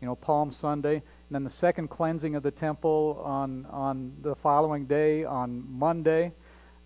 you 0.00 0.06
know, 0.06 0.14
Palm 0.14 0.54
Sunday, 0.60 0.94
and 0.94 1.02
then 1.30 1.44
the 1.44 1.52
second 1.60 1.88
cleansing 1.88 2.34
of 2.34 2.42
the 2.42 2.50
temple 2.50 3.20
on 3.24 3.66
on 3.66 4.12
the 4.22 4.34
following 4.36 4.86
day 4.86 5.24
on 5.24 5.64
Monday. 5.68 6.32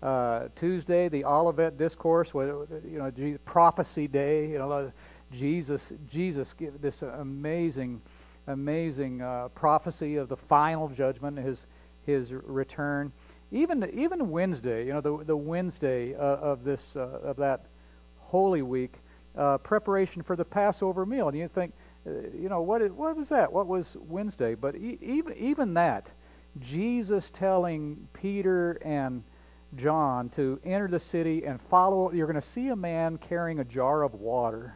Uh, 0.03 0.49
Tuesday, 0.59 1.09
the 1.09 1.23
Olivet 1.23 1.77
Discourse, 1.77 2.29
you 2.33 2.99
know, 2.99 3.37
prophecy 3.45 4.07
day. 4.07 4.47
You 4.49 4.59
know, 4.59 4.91
Jesus, 5.31 5.81
Jesus 6.11 6.47
give 6.59 6.79
this 6.81 7.01
amazing, 7.01 8.01
amazing 8.47 9.21
uh, 9.21 9.47
prophecy 9.55 10.17
of 10.17 10.29
the 10.29 10.37
final 10.49 10.89
judgment, 10.89 11.37
his 11.39 11.57
his 12.05 12.31
return. 12.31 13.11
Even 13.51 13.89
even 13.97 14.29
Wednesday, 14.29 14.85
you 14.85 14.93
know, 14.93 15.01
the 15.01 15.23
the 15.23 15.37
Wednesday 15.37 16.13
uh, 16.13 16.19
of 16.19 16.63
this 16.63 16.81
uh, 16.95 16.99
of 16.99 17.37
that 17.37 17.65
Holy 18.19 18.61
Week, 18.61 18.93
uh, 19.37 19.57
preparation 19.59 20.21
for 20.23 20.35
the 20.35 20.45
Passover 20.45 21.05
meal, 21.05 21.29
and 21.29 21.37
you 21.37 21.49
think, 21.53 21.73
Uh, 22.07 22.11
you 22.39 22.49
know, 22.49 22.61
what 22.61 22.81
is, 22.81 22.91
what 22.91 23.15
was 23.15 23.29
that? 23.29 23.51
What 23.51 23.67
was 23.67 23.85
Wednesday? 23.95 24.55
But 24.55 24.75
e- 24.75 24.99
even 25.01 25.33
even 25.37 25.73
that, 25.75 26.07
Jesus 26.61 27.23
telling 27.33 28.07
Peter 28.13 28.73
and 28.83 29.23
John 29.75 30.29
to 30.35 30.59
enter 30.63 30.87
the 30.87 30.99
city 30.99 31.45
and 31.45 31.59
follow. 31.69 32.11
You're 32.11 32.27
going 32.27 32.41
to 32.41 32.49
see 32.53 32.67
a 32.67 32.75
man 32.75 33.17
carrying 33.17 33.59
a 33.59 33.65
jar 33.65 34.03
of 34.03 34.13
water 34.13 34.75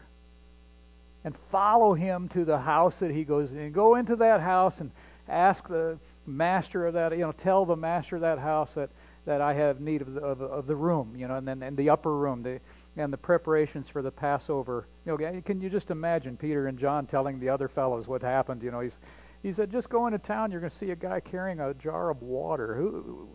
and 1.23 1.35
follow 1.51 1.93
him 1.93 2.29
to 2.29 2.45
the 2.45 2.57
house 2.57 2.95
that 2.99 3.11
he 3.11 3.23
goes 3.23 3.51
in. 3.51 3.71
Go 3.71 3.95
into 3.95 4.15
that 4.17 4.41
house 4.41 4.79
and 4.79 4.91
ask 5.27 5.67
the 5.67 5.97
master 6.25 6.87
of 6.87 6.93
that, 6.93 7.11
you 7.11 7.19
know, 7.19 7.31
tell 7.31 7.65
the 7.65 7.75
master 7.75 8.15
of 8.15 8.21
that 8.21 8.39
house 8.39 8.69
that 8.75 8.89
that 9.25 9.41
I 9.41 9.53
have 9.53 9.79
need 9.79 10.01
of 10.01 10.13
the, 10.13 10.21
of, 10.21 10.41
of 10.41 10.65
the 10.65 10.75
room, 10.75 11.13
you 11.15 11.27
know, 11.27 11.35
and 11.35 11.47
then 11.47 11.61
and 11.61 11.77
the 11.77 11.89
upper 11.91 12.15
room, 12.15 12.41
the 12.41 12.59
and 12.99 13.13
the 13.13 13.17
preparations 13.17 13.87
for 13.87 14.01
the 14.01 14.11
Passover. 14.11 14.87
You 15.05 15.17
know, 15.17 15.41
can 15.41 15.61
you 15.61 15.69
just 15.69 15.89
imagine 15.89 16.35
Peter 16.35 16.67
and 16.67 16.77
John 16.77 17.07
telling 17.07 17.39
the 17.39 17.49
other 17.49 17.69
fellows 17.69 18.07
what 18.07 18.21
happened? 18.21 18.61
You 18.61 18.71
know, 18.71 18.81
he's 18.81 18.95
he 19.41 19.53
said, 19.53 19.71
just 19.71 19.89
go 19.89 20.05
into 20.05 20.19
town. 20.19 20.51
You're 20.51 20.59
going 20.59 20.71
to 20.71 20.77
see 20.77 20.91
a 20.91 20.95
guy 20.97 21.21
carrying 21.21 21.61
a 21.61 21.73
jar 21.73 22.09
of 22.09 22.21
water. 22.21 22.75
Who, 22.75 23.29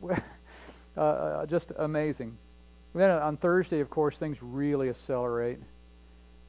uh, 0.96 1.00
uh, 1.00 1.46
just 1.46 1.66
amazing. 1.78 2.36
Then 2.94 3.10
on 3.10 3.36
Thursday, 3.36 3.80
of 3.80 3.90
course, 3.90 4.16
things 4.16 4.36
really 4.40 4.90
accelerate. 4.90 5.58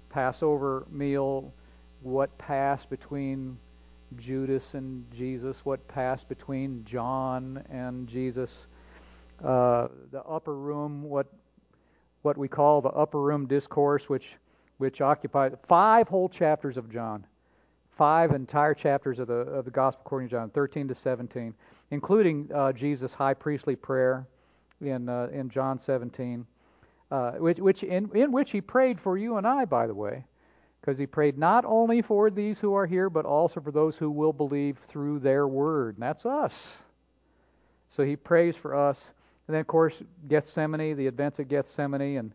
Passover 0.09 0.85
meal, 0.91 1.51
what 2.01 2.35
passed 2.37 2.89
between 2.91 3.57
Judas 4.17 4.63
and 4.73 5.05
Jesus, 5.15 5.57
what 5.63 5.87
passed 5.87 6.27
between 6.29 6.85
John 6.85 7.63
and 7.71 8.07
Jesus, 8.07 8.51
uh, 9.43 9.87
the 10.11 10.21
upper 10.23 10.55
room, 10.55 11.03
what 11.03 11.27
what 12.21 12.37
we 12.37 12.47
call 12.47 12.81
the 12.81 12.89
upper 12.89 13.21
room 13.21 13.47
discourse, 13.47 14.03
which 14.07 14.25
which 14.77 14.99
occupied 15.01 15.57
five 15.67 16.07
whole 16.07 16.27
chapters 16.27 16.75
of 16.75 16.91
John, 16.91 17.25
five 17.97 18.31
entire 18.31 18.73
chapters 18.73 19.19
of 19.19 19.27
the 19.27 19.33
of 19.33 19.65
the 19.65 19.71
Gospel 19.71 20.01
according 20.05 20.29
to 20.29 20.35
John, 20.35 20.49
13 20.49 20.87
to 20.87 20.95
17, 20.95 21.53
including 21.91 22.49
uh, 22.53 22.73
Jesus' 22.73 23.13
high 23.13 23.33
priestly 23.33 23.75
prayer 23.75 24.27
in 24.81 25.07
uh, 25.09 25.27
in 25.31 25.49
John 25.49 25.79
17 25.79 26.45
uh, 27.11 27.31
which, 27.33 27.59
which 27.59 27.83
in, 27.83 28.09
in 28.15 28.31
which 28.31 28.51
he 28.51 28.61
prayed 28.61 28.99
for 29.01 29.17
you 29.17 29.37
and 29.37 29.45
I, 29.45 29.65
by 29.65 29.85
the 29.85 29.93
way, 29.93 30.23
because 30.79 30.97
he 30.97 31.05
prayed 31.05 31.37
not 31.37 31.65
only 31.65 32.01
for 32.01 32.29
these 32.31 32.57
who 32.59 32.73
are 32.73 32.87
here, 32.87 33.09
but 33.09 33.25
also 33.25 33.59
for 33.59 33.71
those 33.71 33.95
who 33.97 34.09
will 34.09 34.33
believe 34.33 34.77
through 34.89 35.19
their 35.19 35.47
word. 35.47 35.95
And 35.95 36.03
that's 36.03 36.25
us. 36.25 36.53
So 37.95 38.03
he 38.03 38.15
prays 38.15 38.55
for 38.61 38.75
us. 38.75 38.97
And 39.51 39.55
then, 39.57 39.59
of 39.59 39.67
course, 39.67 39.95
Gethsemane, 40.29 40.95
the 40.95 41.07
events 41.07 41.37
at 41.41 41.49
Gethsemane, 41.49 42.17
and 42.17 42.31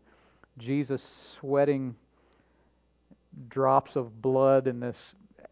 Jesus 0.59 1.01
sweating 1.39 1.95
drops 3.49 3.95
of 3.95 4.21
blood 4.21 4.67
in 4.67 4.79
this 4.79 4.95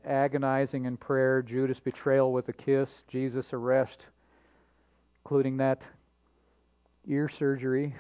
agonizing 0.06 0.86
in 0.86 0.96
prayer, 0.96 1.42
Judas' 1.42 1.80
betrayal 1.80 2.32
with 2.32 2.50
a 2.50 2.54
kiss, 2.54 2.88
Jesus' 3.08 3.48
arrest, 3.52 4.06
including 5.24 5.58
that 5.58 5.82
ear 7.08 7.32
surgery. 7.40 7.96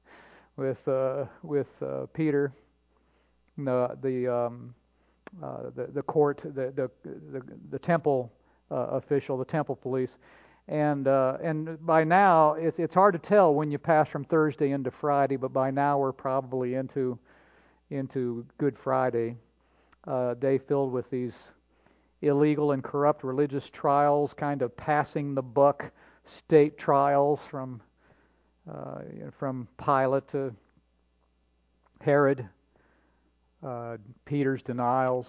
with 0.56 0.88
uh, 0.88 1.26
with 1.44 1.68
uh, 1.82 2.06
Peter, 2.14 2.52
the 3.56 3.96
the, 4.02 4.26
um, 4.26 4.74
uh, 5.40 5.70
the 5.76 5.86
the 5.86 6.02
court, 6.02 6.40
the 6.42 6.72
the 6.74 6.90
the, 7.04 7.42
the 7.70 7.78
temple 7.78 8.32
uh, 8.72 8.74
official, 8.74 9.38
the 9.38 9.44
temple 9.44 9.76
police, 9.76 10.10
and 10.68 11.06
uh, 11.06 11.36
and 11.42 11.84
by 11.84 12.04
now 12.04 12.54
it's 12.54 12.78
it's 12.78 12.94
hard 12.94 13.12
to 13.12 13.18
tell 13.18 13.54
when 13.54 13.70
you 13.70 13.78
pass 13.78 14.08
from 14.08 14.24
Thursday 14.24 14.70
into 14.70 14.90
Friday, 14.90 15.36
but 15.36 15.52
by 15.52 15.70
now 15.70 15.98
we're 15.98 16.12
probably 16.12 16.74
into 16.74 17.18
into 17.90 18.46
Good 18.58 18.76
Friday, 18.82 19.36
uh, 20.06 20.34
day 20.34 20.58
filled 20.58 20.92
with 20.92 21.08
these 21.10 21.34
illegal 22.22 22.72
and 22.72 22.82
corrupt 22.82 23.24
religious 23.24 23.64
trials, 23.72 24.32
kind 24.34 24.62
of 24.62 24.74
passing 24.76 25.34
the 25.34 25.42
buck 25.42 25.90
state 26.38 26.78
trials 26.78 27.40
from 27.50 27.82
uh, 28.70 29.00
from 29.38 29.68
Pilate 29.84 30.26
to 30.32 30.54
Herod, 32.00 32.48
uh, 33.62 33.98
Peter's 34.24 34.62
denials, 34.62 35.26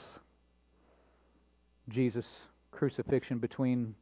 Jesus' 1.89 2.25
crucifixion 2.71 3.39
between 3.39 3.95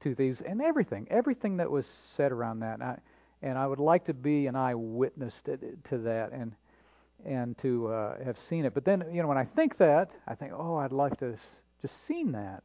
two 0.00 0.14
these 0.14 0.40
and 0.46 0.60
everything, 0.60 1.06
everything 1.10 1.56
that 1.58 1.70
was 1.70 1.86
said 2.16 2.32
around 2.32 2.60
that. 2.60 2.74
And 2.74 2.82
I, 2.82 2.98
and 3.42 3.58
I 3.58 3.66
would 3.66 3.78
like 3.78 4.06
to 4.06 4.14
be 4.14 4.46
an 4.46 4.56
eyewitness 4.56 5.34
to, 5.44 5.58
to 5.90 5.98
that 5.98 6.32
and 6.32 6.52
and 7.24 7.58
to 7.58 7.88
uh, 7.88 8.24
have 8.24 8.36
seen 8.48 8.64
it. 8.64 8.74
But 8.74 8.84
then, 8.84 9.04
you 9.12 9.22
know, 9.22 9.28
when 9.28 9.38
I 9.38 9.44
think 9.44 9.76
that, 9.78 10.10
I 10.28 10.36
think, 10.36 10.52
oh, 10.54 10.76
I'd 10.76 10.92
like 10.92 11.18
to 11.18 11.36
just 11.82 11.94
seen 12.06 12.30
that. 12.32 12.62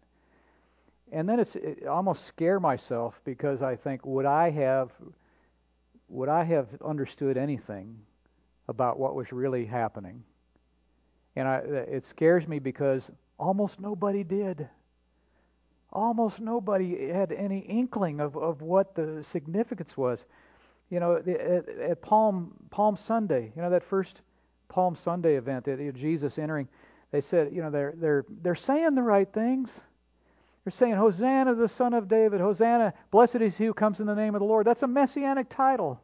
And 1.12 1.28
then 1.28 1.40
it's 1.40 1.56
it 1.56 1.88
almost 1.88 2.28
scare 2.28 2.60
myself 2.60 3.16
because 3.26 3.62
I 3.62 3.76
think, 3.76 4.06
would 4.06 4.26
I 4.26 4.52
have 4.52 4.92
would 6.10 6.30
I 6.30 6.44
have 6.44 6.68
understood 6.86 7.38
anything 7.38 7.98
about 8.68 9.00
what 9.00 9.16
was 9.16 9.32
really 9.32 9.66
happening? 9.66 10.24
And 11.36 11.48
I, 11.48 11.58
it 11.58 12.06
scares 12.10 12.48
me 12.48 12.60
because 12.60 13.10
almost 13.40 13.80
nobody 13.80 14.24
did. 14.24 14.68
Almost 15.94 16.40
nobody 16.40 17.09
had 17.09 17.31
any 17.31 17.59
inkling 17.59 18.20
of, 18.20 18.36
of 18.36 18.62
what 18.62 18.96
the 18.96 19.24
significance 19.31 19.96
was. 19.96 20.20
You 20.90 21.00
know, 21.00 21.18
at, 21.18 21.70
at 21.70 22.02
Palm 22.02 22.54
Palm 22.72 22.98
Sunday, 23.08 23.52
you 23.56 23.62
know 23.62 23.70
that 23.70 23.84
first 23.90 24.22
Palm 24.70 24.98
Sunday 25.03 25.36
event, 25.36 25.66
that 25.66 25.94
Jesus 25.96 26.38
entering, 26.38 26.68
they 27.12 27.22
said, 27.22 27.53
you 27.53 27.62
know, 27.62 27.70
they're 27.70 27.94
they're 27.96 28.26
they're 28.42 28.56
saying 28.56 28.96
the 28.96 29.03
right 29.03 29.32
things. 29.32 29.70
They're 30.64 30.74
saying, 30.80 30.96
Hosanna, 30.96 31.56
the 31.56 31.70
Son 31.78 31.94
of 31.94 32.08
David. 32.08 32.40
Hosanna, 32.42 32.94
blessed 33.12 33.36
is 33.36 33.56
he 33.56 33.66
who 33.66 33.74
comes 33.74 34.00
in 34.00 34.08
the 34.08 34.16
name 34.16 34.34
of 34.34 34.40
the 34.40 34.46
Lord. 34.46 34.66
That's 34.66 34.82
a 34.82 34.88
messianic 34.88 35.50
title. 35.50 36.02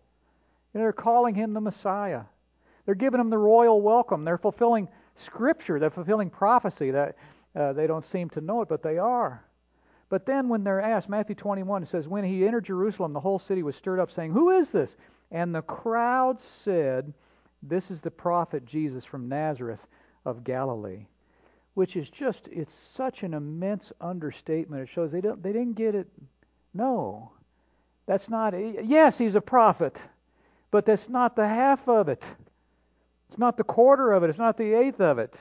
And 0.73 0.83
they're 0.83 0.93
calling 0.93 1.33
him 1.33 1.53
the 1.53 1.61
Messiah. 1.61 2.23
They're 2.85 2.95
giving 2.95 3.19
him 3.19 3.29
the 3.29 3.37
royal 3.37 3.81
welcome. 3.81 4.25
They're 4.25 4.37
fulfilling 4.37 4.87
Scripture. 5.25 5.79
They're 5.79 5.89
fulfilling 5.89 6.29
prophecy. 6.29 6.91
That 6.91 7.15
uh, 7.55 7.73
they 7.73 7.87
don't 7.87 8.05
seem 8.11 8.29
to 8.31 8.41
know 8.41 8.61
it, 8.61 8.69
but 8.69 8.83
they 8.83 8.97
are. 8.97 9.45
But 10.09 10.25
then 10.25 10.49
when 10.49 10.63
they're 10.63 10.81
asked, 10.81 11.07
Matthew 11.07 11.35
21 11.35 11.85
says, 11.85 12.07
When 12.07 12.23
he 12.23 12.45
entered 12.45 12.65
Jerusalem, 12.65 13.13
the 13.13 13.19
whole 13.19 13.39
city 13.39 13.63
was 13.63 13.75
stirred 13.75 13.99
up, 13.99 14.11
saying, 14.11 14.31
Who 14.31 14.49
is 14.59 14.69
this? 14.71 14.95
And 15.31 15.53
the 15.53 15.61
crowd 15.61 16.39
said, 16.63 17.13
This 17.61 17.91
is 17.91 18.01
the 18.01 18.11
prophet 18.11 18.65
Jesus 18.65 19.05
from 19.05 19.29
Nazareth 19.29 19.81
of 20.25 20.43
Galilee 20.43 21.05
which 21.79 21.95
is 21.95 22.09
just 22.09 22.41
it's 22.51 22.73
such 22.93 23.23
an 23.23 23.33
immense 23.33 23.89
understatement. 24.01 24.83
It 24.83 24.89
shows 24.93 25.13
they 25.13 25.21
don't 25.21 25.41
they 25.41 25.53
didn't 25.53 25.77
get 25.77 25.95
it. 25.95 26.09
No, 26.73 27.31
that's 28.05 28.27
not. 28.27 28.53
Yes, 28.85 29.17
he's 29.17 29.35
a 29.35 29.39
prophet, 29.39 29.95
but 30.71 30.85
that's 30.85 31.07
not 31.07 31.37
the 31.37 31.47
half 31.47 31.87
of 31.87 32.09
it. 32.09 32.21
It's 33.29 33.39
not 33.39 33.55
the 33.55 33.63
quarter 33.63 34.11
of 34.11 34.23
it. 34.23 34.29
It's 34.29 34.37
not 34.37 34.57
the 34.57 34.73
eighth 34.73 34.99
of 34.99 35.19
it. 35.19 35.33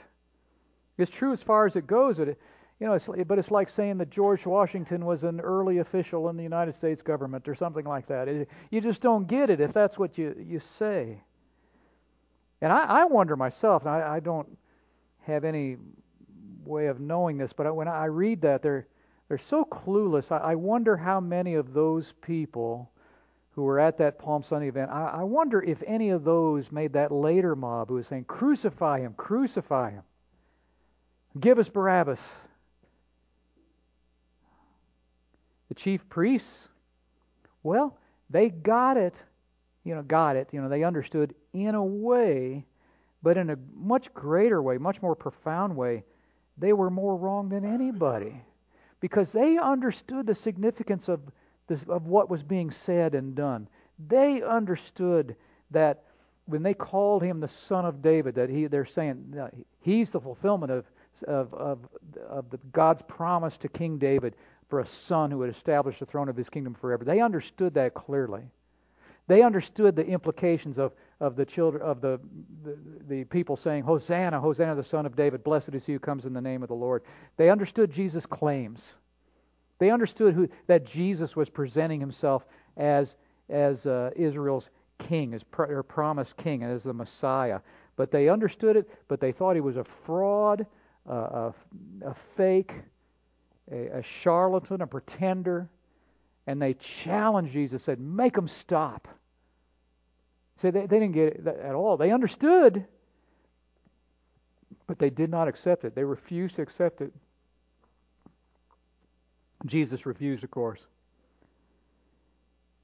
It's 0.96 1.10
true 1.10 1.32
as 1.32 1.42
far 1.42 1.66
as 1.66 1.74
it 1.74 1.88
goes, 1.88 2.18
but 2.18 2.28
it, 2.28 2.40
you 2.80 2.86
know, 2.86 2.92
it's, 2.92 3.06
but 3.26 3.38
it's 3.38 3.50
like 3.50 3.70
saying 3.70 3.98
that 3.98 4.10
George 4.10 4.46
Washington 4.46 5.04
was 5.04 5.24
an 5.24 5.40
early 5.40 5.78
official 5.78 6.28
in 6.28 6.36
the 6.36 6.44
United 6.44 6.76
States 6.76 7.02
government 7.02 7.48
or 7.48 7.54
something 7.56 7.84
like 7.84 8.06
that. 8.06 8.28
It, 8.28 8.48
you 8.70 8.80
just 8.80 9.00
don't 9.00 9.26
get 9.26 9.50
it 9.50 9.60
if 9.60 9.72
that's 9.72 9.98
what 9.98 10.16
you 10.16 10.34
you 10.38 10.60
say. 10.78 11.20
And 12.60 12.72
I, 12.72 12.84
I 12.84 13.04
wonder 13.04 13.36
myself, 13.36 13.82
and 13.82 13.90
I, 13.90 14.16
I 14.16 14.20
don't 14.20 14.48
have 15.26 15.44
any 15.44 15.76
way 16.64 16.86
of 16.86 17.00
knowing 17.00 17.36
this, 17.36 17.52
but 17.52 17.74
when 17.74 17.88
I 17.88 18.04
read 18.04 18.42
that, 18.42 18.62
they're 18.62 18.86
they're 19.28 19.40
so 19.50 19.64
clueless. 19.64 20.30
I, 20.30 20.52
I 20.52 20.54
wonder 20.54 20.96
how 20.96 21.18
many 21.18 21.54
of 21.54 21.74
those 21.74 22.12
people 22.22 22.90
who 23.50 23.64
were 23.64 23.80
at 23.80 23.98
that 23.98 24.20
Palm 24.20 24.44
Sunday 24.48 24.68
event, 24.68 24.92
I, 24.92 25.16
I 25.18 25.22
wonder 25.24 25.60
if 25.60 25.82
any 25.84 26.10
of 26.10 26.22
those 26.22 26.70
made 26.70 26.92
that 26.92 27.10
later 27.10 27.56
mob 27.56 27.88
who 27.88 27.94
was 27.94 28.06
saying, 28.06 28.26
"Crucify 28.26 29.00
him, 29.00 29.14
crucify 29.16 29.90
him, 29.90 30.04
give 31.40 31.58
us 31.58 31.68
Barabbas." 31.68 32.20
The 35.68 35.74
chief 35.74 36.00
priests, 36.08 36.50
well, 37.62 37.96
they 38.30 38.48
got 38.48 38.96
it, 38.96 39.14
you 39.84 39.94
know, 39.94 40.02
got 40.02 40.36
it, 40.36 40.48
you 40.52 40.60
know, 40.60 40.68
they 40.68 40.84
understood 40.84 41.34
in 41.52 41.74
a 41.74 41.84
way, 41.84 42.64
but 43.22 43.36
in 43.36 43.50
a 43.50 43.56
much 43.74 44.12
greater 44.14 44.62
way, 44.62 44.78
much 44.78 45.00
more 45.02 45.14
profound 45.14 45.76
way 45.76 46.04
they 46.58 46.72
were 46.72 46.90
more 46.90 47.16
wrong 47.16 47.48
than 47.48 47.64
anybody 47.64 48.42
because 49.00 49.30
they 49.32 49.58
understood 49.58 50.26
the 50.26 50.34
significance 50.34 51.08
of, 51.08 51.20
this, 51.68 51.80
of 51.88 52.06
what 52.06 52.28
was 52.28 52.42
being 52.42 52.72
said 52.84 53.14
and 53.14 53.34
done. 53.34 53.68
They 54.08 54.42
understood 54.42 55.36
that 55.70 56.04
when 56.46 56.62
they 56.62 56.74
called 56.74 57.22
him 57.22 57.40
the 57.40 57.50
son 57.68 57.84
of 57.84 58.02
David, 58.02 58.34
that 58.34 58.48
he, 58.48 58.66
they're 58.66 58.86
saying 58.86 59.34
he's 59.80 60.10
the 60.10 60.20
fulfillment 60.20 60.72
of, 60.72 60.84
of, 61.26 61.54
of, 61.54 61.78
of 62.28 62.50
the, 62.50 62.58
God's 62.72 63.02
promise 63.06 63.56
to 63.58 63.68
King 63.68 63.98
David 63.98 64.34
for 64.68 64.80
a 64.80 64.86
son 65.06 65.30
who 65.30 65.38
would 65.38 65.54
establish 65.54 65.98
the 65.98 66.06
throne 66.06 66.28
of 66.28 66.36
his 66.36 66.48
kingdom 66.48 66.74
forever. 66.74 67.04
They 67.04 67.20
understood 67.20 67.74
that 67.74 67.94
clearly. 67.94 68.42
They 69.26 69.42
understood 69.42 69.94
the 69.94 70.06
implications 70.06 70.78
of, 70.78 70.92
of 71.20 71.36
the 71.36 71.44
children 71.44 71.82
of 71.82 72.00
the, 72.00 72.18
the, 72.64 72.78
the 73.08 73.24
people 73.24 73.56
saying, 73.56 73.82
Hosanna, 73.82 74.40
Hosanna, 74.40 74.74
the 74.74 74.84
son 74.84 75.04
of 75.04 75.16
David, 75.16 75.44
blessed 75.44 75.74
is 75.74 75.84
he 75.84 75.92
who 75.92 75.98
comes 75.98 76.24
in 76.24 76.32
the 76.32 76.40
name 76.40 76.62
of 76.62 76.68
the 76.68 76.74
Lord. 76.74 77.02
They 77.36 77.50
understood 77.50 77.92
Jesus' 77.92 78.24
claims. 78.24 78.80
They 79.78 79.90
understood 79.90 80.34
who, 80.34 80.48
that 80.66 80.86
Jesus 80.86 81.36
was 81.36 81.48
presenting 81.50 82.00
himself 82.00 82.44
as, 82.76 83.14
as 83.50 83.84
uh, 83.84 84.10
Israel's 84.16 84.70
king, 84.98 85.34
as 85.34 85.42
pr- 85.44 85.80
promised 85.82 86.36
king, 86.36 86.62
as 86.62 86.82
the 86.82 86.94
Messiah. 86.94 87.60
But 87.96 88.10
they 88.10 88.28
understood 88.28 88.76
it, 88.76 88.88
but 89.08 89.20
they 89.20 89.32
thought 89.32 89.54
he 89.54 89.60
was 89.60 89.76
a 89.76 89.84
fraud, 90.06 90.66
uh, 91.08 91.12
a, 91.12 91.54
a 92.06 92.16
fake, 92.36 92.72
a, 93.70 93.98
a 93.98 94.02
charlatan, 94.22 94.80
a 94.80 94.86
pretender. 94.86 95.68
And 96.46 96.60
they 96.60 96.76
challenged 97.04 97.52
Jesus, 97.52 97.82
said, 97.84 98.00
Make 98.00 98.36
him 98.36 98.48
stop. 98.60 99.08
See, 100.62 100.70
they, 100.70 100.80
they 100.80 100.98
didn't 100.98 101.12
get 101.12 101.34
it 101.34 101.46
at 101.46 101.74
all. 101.74 101.96
They 101.96 102.10
understood, 102.10 102.84
but 104.86 104.98
they 104.98 105.10
did 105.10 105.30
not 105.30 105.46
accept 105.46 105.84
it. 105.84 105.94
They 105.94 106.04
refused 106.04 106.56
to 106.56 106.62
accept 106.62 107.00
it. 107.00 107.12
Jesus 109.66 110.06
refused, 110.06 110.44
of 110.44 110.50
course. 110.50 110.80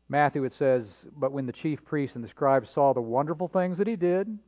Matthew, 0.08 0.44
it 0.44 0.52
says, 0.58 0.86
But 1.16 1.32
when 1.32 1.46
the 1.46 1.52
chief 1.52 1.84
priests 1.84 2.14
and 2.14 2.22
the 2.22 2.28
scribes 2.28 2.70
saw 2.70 2.92
the 2.92 3.00
wonderful 3.00 3.48
things 3.48 3.78
that 3.78 3.86
he 3.86 3.96
did, 3.96 4.38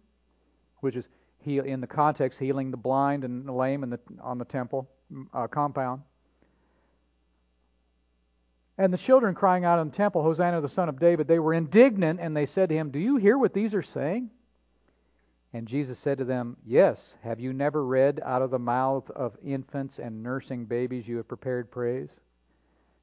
which 0.81 0.97
is 0.97 1.07
he, 1.41 1.59
in 1.59 1.81
the 1.81 1.87
context 1.87 2.39
healing 2.39 2.71
the 2.71 2.77
blind 2.77 3.25
and 3.25 3.47
the 3.47 3.53
lame 3.53 3.83
in 3.83 3.91
the, 3.91 4.01
on 4.21 4.39
the 4.39 4.45
temple 4.45 4.89
uh, 5.33 5.47
compound, 5.47 6.03
and 8.79 8.93
the 8.93 8.99
children 8.99 9.35
crying 9.35 9.65
out 9.65 9.79
in 9.81 9.91
the 9.91 9.97
temple, 9.97 10.23
Hosanna 10.23 10.61
the 10.61 10.69
Son 10.69 10.89
of 10.89 11.01
David, 11.01 11.27
they 11.27 11.39
were 11.39 11.55
indignant 11.55 12.21
and 12.21 12.37
they 12.37 12.47
said 12.47 12.69
to 12.69 12.75
him, 12.75 12.91
Do 12.91 12.99
you 12.99 13.17
hear 13.17 13.39
what 13.39 13.55
these 13.55 13.75
are 13.75 13.83
saying? 13.83 14.31
And 15.55 15.67
Jesus 15.67 15.99
said 15.99 16.19
to 16.19 16.25
them, 16.25 16.59
Yes, 16.67 16.99
have 17.23 17.41
you 17.41 17.55
never 17.55 17.85
read 17.85 18.21
out 18.23 18.43
of 18.43 18.51
the 18.51 18.59
mouth 18.59 19.11
of 19.11 19.37
infants 19.43 19.99
and 19.99 20.23
nursing 20.23 20.67
babies 20.67 21.09
you 21.09 21.17
have 21.17 21.29
prepared 21.29 21.71
praise? 21.71 22.11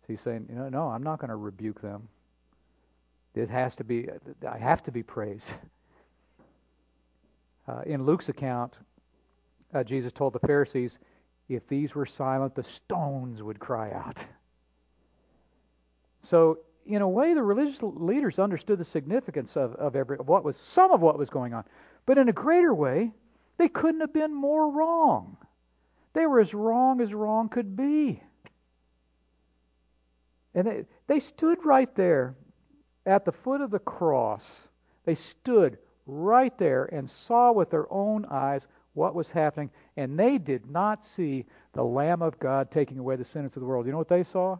So 0.01 0.13
he's 0.13 0.21
saying, 0.21 0.47
No, 0.49 0.69
no 0.69 0.87
I'm 0.89 1.01
not 1.01 1.19
going 1.19 1.29
to 1.29 1.35
rebuke 1.35 1.81
them. 1.81 2.07
It 3.33 3.49
has 3.49 3.73
to 3.75 3.83
be, 3.83 4.07
I 4.47 4.57
have 4.59 4.83
to 4.83 4.91
be 4.91 5.03
praised. 5.03 5.45
Uh, 7.65 7.79
in 7.85 8.05
Luke's 8.05 8.27
account, 8.27 8.73
uh, 9.73 9.85
Jesus 9.85 10.11
told 10.11 10.33
the 10.33 10.45
Pharisees, 10.45 10.97
If 11.47 11.65
these 11.69 11.95
were 11.95 12.05
silent, 12.05 12.55
the 12.55 12.65
stones 12.65 13.41
would 13.41 13.57
cry 13.57 13.93
out. 13.93 14.17
So, 16.29 16.59
in 16.85 17.01
a 17.01 17.07
way, 17.07 17.33
the 17.33 17.43
religious 17.43 17.77
leaders 17.81 18.39
understood 18.39 18.77
the 18.77 18.85
significance 18.85 19.51
of, 19.55 19.73
of, 19.75 19.95
every, 19.95 20.17
of 20.17 20.27
what 20.27 20.43
was 20.43 20.55
some 20.63 20.91
of 20.91 21.01
what 21.01 21.17
was 21.17 21.29
going 21.29 21.53
on. 21.53 21.63
But 22.05 22.17
in 22.17 22.27
a 22.27 22.33
greater 22.33 22.73
way, 22.73 23.11
they 23.57 23.69
couldn't 23.69 24.01
have 24.01 24.13
been 24.13 24.33
more 24.33 24.69
wrong. 24.69 25.37
They 26.13 26.25
were 26.25 26.41
as 26.41 26.53
wrong 26.53 27.01
as 27.01 27.13
wrong 27.13 27.49
could 27.49 27.75
be. 27.75 28.21
And 30.53 30.67
they, 30.67 30.85
they 31.07 31.19
stood 31.19 31.65
right 31.65 31.93
there 31.95 32.35
at 33.05 33.25
the 33.25 33.31
foot 33.31 33.61
of 33.61 33.71
the 33.71 33.79
cross. 33.79 34.43
They 35.05 35.15
stood 35.15 35.77
right 36.05 36.55
there 36.57 36.85
and 36.85 37.09
saw 37.27 37.51
with 37.51 37.69
their 37.69 37.91
own 37.91 38.25
eyes 38.25 38.67
what 38.93 39.15
was 39.15 39.29
happening, 39.29 39.71
and 39.97 40.19
they 40.19 40.37
did 40.37 40.69
not 40.69 41.03
see 41.15 41.45
the 41.73 41.83
Lamb 41.83 42.21
of 42.21 42.37
God 42.39 42.69
taking 42.69 42.99
away 42.99 43.15
the 43.15 43.25
sins 43.25 43.55
of 43.55 43.61
the 43.61 43.65
world. 43.65 43.85
You 43.85 43.91
know 43.91 43.97
what 43.97 44.09
they 44.09 44.23
saw? 44.23 44.59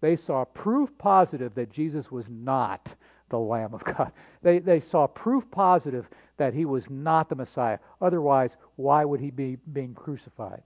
They 0.00 0.16
saw 0.16 0.44
proof 0.44 0.90
positive 0.98 1.54
that 1.54 1.72
Jesus 1.72 2.10
was 2.10 2.24
not 2.28 2.88
the 3.28 3.38
Lamb 3.38 3.74
of 3.74 3.84
God. 3.84 4.12
They, 4.42 4.58
they 4.58 4.80
saw 4.80 5.06
proof 5.06 5.44
positive 5.50 6.06
that 6.36 6.54
he 6.54 6.64
was 6.64 6.84
not 6.88 7.28
the 7.28 7.34
Messiah. 7.34 7.78
Otherwise, 8.00 8.56
why 8.76 9.04
would 9.04 9.20
he 9.20 9.30
be 9.30 9.58
being 9.72 9.94
crucified? 9.94 10.62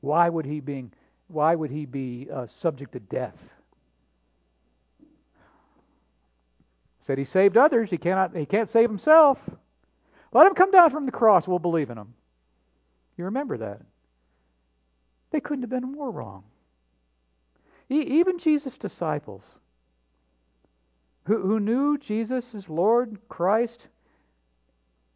Why 0.00 0.28
would 0.28 0.44
he 0.44 0.60
being 0.60 0.92
why 1.28 1.54
would 1.54 1.70
he 1.70 1.86
be 1.86 2.28
uh, 2.32 2.46
subject 2.60 2.92
to 2.92 3.00
death? 3.00 3.36
Said 7.06 7.18
he 7.18 7.24
saved 7.24 7.56
others. 7.56 7.90
He 7.90 7.96
cannot. 7.96 8.36
He 8.36 8.46
can't 8.46 8.70
save 8.70 8.88
himself. 8.88 9.38
Let 10.32 10.46
him 10.46 10.54
come 10.54 10.70
down 10.70 10.90
from 10.90 11.06
the 11.06 11.12
cross. 11.12 11.46
We'll 11.46 11.58
believe 11.58 11.90
in 11.90 11.98
him. 11.98 12.14
You 13.16 13.24
remember 13.26 13.58
that? 13.58 13.80
They 15.30 15.40
couldn't 15.40 15.62
have 15.62 15.70
been 15.70 15.92
more 15.92 16.10
wrong. 16.10 16.44
Even 17.88 18.38
Jesus' 18.38 18.76
disciples, 18.78 19.42
who, 21.26 21.40
who 21.40 21.60
knew 21.60 21.98
Jesus 21.98 22.44
as 22.54 22.68
Lord, 22.68 23.18
Christ, 23.28 23.86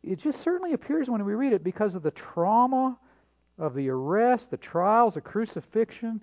it 0.02 0.20
just 0.20 0.42
certainly 0.42 0.72
appears 0.72 1.08
when 1.08 1.24
we 1.24 1.34
read 1.34 1.52
it 1.52 1.64
because 1.64 1.94
of 1.94 2.02
the 2.02 2.10
trauma 2.10 2.96
of 3.58 3.74
the 3.74 3.88
arrest, 3.88 4.50
the 4.50 4.56
trials, 4.56 5.14
the 5.14 5.20
crucifixion. 5.20 6.22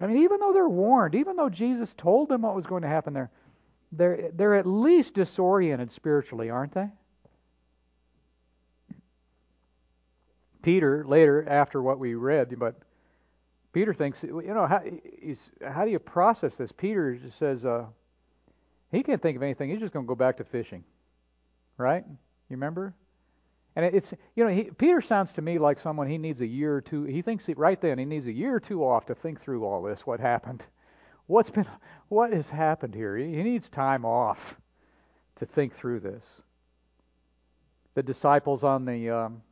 I 0.00 0.06
mean, 0.06 0.22
even 0.22 0.40
though 0.40 0.52
they're 0.52 0.68
warned, 0.68 1.14
even 1.14 1.36
though 1.36 1.48
Jesus 1.48 1.92
told 1.96 2.28
them 2.28 2.42
what 2.42 2.54
was 2.54 2.66
going 2.66 2.82
to 2.82 2.88
happen 2.88 3.12
there, 3.12 3.30
they're, 3.92 4.30
they're 4.32 4.56
at 4.56 4.66
least 4.66 5.14
disoriented 5.14 5.90
spiritually, 5.90 6.50
aren't 6.50 6.74
they? 6.74 6.88
Peter, 10.62 11.04
later, 11.06 11.46
after 11.46 11.82
what 11.82 11.98
we 11.98 12.14
read, 12.14 12.58
but 12.58 12.74
Peter 13.74 13.92
thinks, 13.92 14.22
you 14.22 14.54
know, 14.54 14.68
how, 14.68 14.80
how 15.68 15.84
do 15.84 15.90
you 15.90 15.98
process 15.98 16.52
this? 16.56 16.70
Peter 16.70 17.16
just 17.16 17.36
says 17.40 17.64
uh, 17.64 17.84
he 18.92 19.02
can't 19.02 19.20
think 19.20 19.36
of 19.36 19.42
anything. 19.42 19.68
He's 19.68 19.80
just 19.80 19.92
going 19.92 20.06
to 20.06 20.08
go 20.08 20.14
back 20.14 20.36
to 20.36 20.44
fishing, 20.44 20.84
right? 21.76 22.04
You 22.06 22.56
remember? 22.56 22.94
And 23.74 23.84
it's, 23.84 24.12
you 24.36 24.44
know, 24.44 24.50
he, 24.50 24.70
Peter 24.78 25.02
sounds 25.02 25.32
to 25.32 25.42
me 25.42 25.58
like 25.58 25.80
someone 25.80 26.08
he 26.08 26.18
needs 26.18 26.40
a 26.40 26.46
year 26.46 26.76
or 26.76 26.80
two. 26.80 27.02
He 27.02 27.20
thinks 27.20 27.48
it, 27.48 27.58
right 27.58 27.80
then 27.82 27.98
he 27.98 28.04
needs 28.04 28.26
a 28.26 28.32
year 28.32 28.54
or 28.54 28.60
two 28.60 28.84
off 28.84 29.06
to 29.06 29.16
think 29.16 29.42
through 29.42 29.64
all 29.64 29.82
this. 29.82 30.02
What 30.04 30.20
happened? 30.20 30.62
What's 31.26 31.50
been? 31.50 31.66
What 32.08 32.32
has 32.32 32.46
happened 32.46 32.94
here? 32.94 33.16
He, 33.16 33.24
he 33.34 33.42
needs 33.42 33.68
time 33.70 34.04
off 34.04 34.38
to 35.40 35.46
think 35.46 35.76
through 35.76 35.98
this. 35.98 36.22
The 37.96 38.04
disciples 38.04 38.62
on 38.62 38.84
the 38.84 39.10
um, 39.10 39.42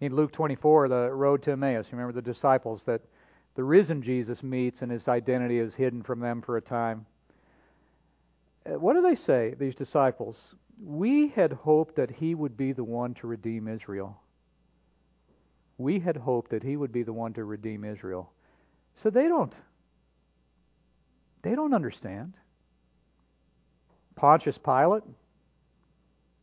in 0.00 0.16
Luke 0.16 0.32
24, 0.32 0.88
the 0.88 1.10
road 1.12 1.44
to 1.44 1.52
Emmaus. 1.52 1.86
You 1.86 1.96
remember 1.96 2.20
the 2.20 2.32
disciples 2.32 2.82
that 2.86 3.00
the 3.54 3.64
risen 3.64 4.02
Jesus 4.02 4.42
meets 4.42 4.82
and 4.82 4.90
his 4.90 5.08
identity 5.08 5.58
is 5.58 5.74
hidden 5.74 6.02
from 6.02 6.20
them 6.20 6.42
for 6.42 6.56
a 6.56 6.62
time. 6.62 7.06
Uh, 8.66 8.78
what 8.78 8.94
do 8.94 9.02
they 9.02 9.16
say, 9.16 9.54
these 9.58 9.74
disciples? 9.74 10.36
We 10.82 11.28
had 11.28 11.52
hoped 11.52 11.96
that 11.96 12.10
he 12.10 12.34
would 12.34 12.56
be 12.56 12.72
the 12.72 12.84
one 12.84 13.14
to 13.14 13.26
redeem 13.26 13.68
Israel. 13.68 14.20
We 15.78 16.00
had 16.00 16.16
hoped 16.16 16.50
that 16.50 16.62
he 16.62 16.76
would 16.76 16.92
be 16.92 17.02
the 17.02 17.12
one 17.12 17.32
to 17.34 17.44
redeem 17.44 17.84
Israel. 17.84 18.30
So 19.02 19.10
they 19.10 19.28
don't 19.28 19.52
they 21.42 21.54
don't 21.54 21.74
understand. 21.74 22.32
Pontius 24.16 24.56
Pilate, 24.56 25.02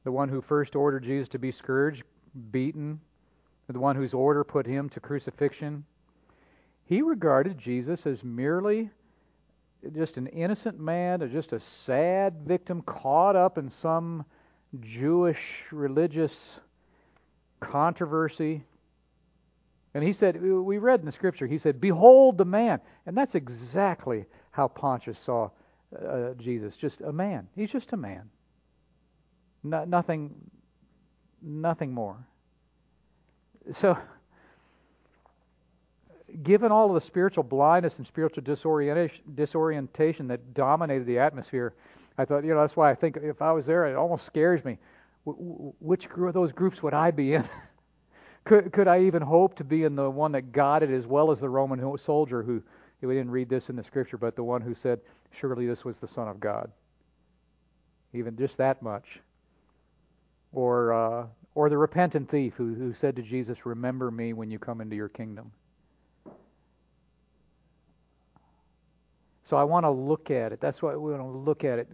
the 0.03 0.11
one 0.11 0.29
who 0.29 0.41
first 0.41 0.75
ordered 0.75 1.03
Jesus 1.03 1.27
to 1.29 1.39
be 1.39 1.51
scourged, 1.51 2.03
beaten, 2.51 2.99
the 3.67 3.79
one 3.79 3.95
whose 3.95 4.13
order 4.13 4.43
put 4.43 4.67
him 4.67 4.89
to 4.89 4.99
crucifixion, 4.99 5.85
he 6.91 7.01
regarded 7.01 7.57
Jesus 7.57 8.05
as 8.05 8.21
merely 8.21 8.89
just 9.95 10.17
an 10.17 10.27
innocent 10.27 10.77
man, 10.77 11.23
or 11.23 11.29
just 11.29 11.53
a 11.53 11.61
sad 11.85 12.41
victim 12.45 12.81
caught 12.81 13.37
up 13.37 13.57
in 13.57 13.71
some 13.81 14.25
Jewish 14.81 15.39
religious 15.71 16.33
controversy. 17.61 18.65
And 19.93 20.03
he 20.03 20.11
said, 20.11 20.41
we 20.41 20.79
read 20.79 20.99
in 20.99 21.05
the 21.05 21.13
scripture, 21.13 21.47
he 21.47 21.59
said, 21.59 21.79
Behold 21.79 22.37
the 22.37 22.43
man. 22.43 22.81
And 23.05 23.15
that's 23.15 23.35
exactly 23.35 24.25
how 24.51 24.67
Pontius 24.67 25.17
saw 25.25 25.49
uh, 25.97 26.33
Jesus. 26.37 26.73
Just 26.75 26.99
a 26.99 27.13
man. 27.13 27.47
He's 27.55 27.71
just 27.71 27.93
a 27.93 27.97
man. 27.97 28.29
No, 29.63 29.85
nothing, 29.85 30.31
nothing 31.41 31.93
more. 31.93 32.17
So, 33.79 33.97
given 36.43 36.71
all 36.71 36.95
of 36.95 37.01
the 37.01 37.07
spiritual 37.07 37.43
blindness 37.43 37.93
and 37.97 38.07
spiritual 38.07 38.43
disorientation, 38.43 40.27
that 40.27 40.53
dominated 40.53 41.05
the 41.05 41.19
atmosphere, 41.19 41.73
I 42.17 42.25
thought, 42.25 42.43
you 42.43 42.53
know, 42.53 42.61
that's 42.61 42.75
why 42.75 42.91
I 42.91 42.95
think 42.95 43.17
if 43.21 43.41
I 43.41 43.51
was 43.51 43.65
there, 43.65 43.87
it 43.87 43.95
almost 43.95 44.25
scares 44.25 44.63
me. 44.63 44.77
which 45.25 46.09
group 46.09 46.29
of 46.29 46.33
those 46.33 46.51
groups 46.51 46.81
would 46.83 46.93
I 46.93 47.11
be 47.11 47.33
in? 47.33 47.47
Could, 48.43 48.73
could 48.73 48.87
I 48.87 49.01
even 49.01 49.21
hope 49.21 49.55
to 49.57 49.63
be 49.63 49.83
in 49.83 49.95
the 49.95 50.09
one 50.09 50.31
that 50.31 50.51
got 50.51 50.81
it 50.81 50.89
as 50.89 51.05
well 51.05 51.31
as 51.31 51.39
the 51.39 51.47
Roman 51.47 51.79
soldier 51.99 52.41
who, 52.41 52.63
we 52.99 53.13
didn't 53.13 53.29
read 53.29 53.49
this 53.49 53.69
in 53.69 53.75
the 53.75 53.83
scripture, 53.83 54.17
but 54.17 54.35
the 54.35 54.43
one 54.43 54.61
who 54.61 54.73
said, 54.81 54.99
Surely 55.39 55.67
this 55.67 55.85
was 55.85 55.95
the 56.01 56.07
Son 56.07 56.27
of 56.27 56.39
God? 56.39 56.71
Even 58.13 58.35
just 58.35 58.57
that 58.57 58.81
much. 58.81 59.05
Or, 60.53 60.91
uh, 60.91 61.27
or 61.53 61.69
the 61.69 61.77
repentant 61.77 62.31
thief 62.31 62.53
who, 62.57 62.73
who 62.73 62.95
said 62.99 63.15
to 63.17 63.21
Jesus, 63.21 63.63
Remember 63.63 64.09
me 64.09 64.33
when 64.33 64.49
you 64.49 64.57
come 64.57 64.81
into 64.81 64.95
your 64.95 65.09
kingdom. 65.09 65.51
So 69.51 69.57
I 69.57 69.65
want 69.65 69.83
to 69.83 69.91
look 69.91 70.31
at 70.31 70.53
it. 70.53 70.61
That's 70.61 70.81
why 70.81 70.95
we 70.95 71.11
want 71.11 71.21
to 71.23 71.27
look 71.27 71.65
at 71.65 71.77
it 71.77 71.89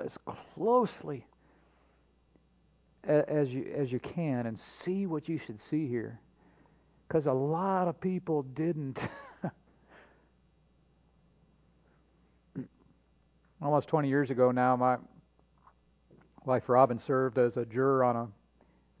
as 0.00 0.16
closely 0.54 1.26
as 3.02 3.48
you 3.48 3.74
as 3.76 3.90
you 3.90 3.98
can 3.98 4.46
and 4.46 4.56
see 4.84 5.06
what 5.06 5.28
you 5.28 5.40
should 5.44 5.58
see 5.68 5.88
here. 5.88 6.20
Because 7.08 7.26
a 7.26 7.32
lot 7.32 7.88
of 7.88 8.00
people 8.00 8.44
didn't. 8.44 9.00
Almost 13.60 13.88
20 13.88 14.08
years 14.08 14.30
ago 14.30 14.52
now, 14.52 14.76
my 14.76 14.96
wife 16.44 16.68
Robin 16.68 17.00
served 17.04 17.36
as 17.38 17.56
a 17.56 17.64
juror 17.64 18.04
on 18.04 18.14
a 18.14 18.28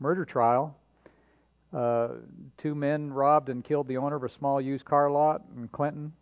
murder 0.00 0.24
trial. 0.24 0.76
Uh, 1.72 2.14
two 2.56 2.74
men 2.74 3.12
robbed 3.12 3.48
and 3.48 3.62
killed 3.62 3.86
the 3.86 3.96
owner 3.98 4.16
of 4.16 4.24
a 4.24 4.28
small 4.28 4.60
used 4.60 4.84
car 4.84 5.08
lot 5.08 5.42
in 5.56 5.68
Clinton. 5.68 6.12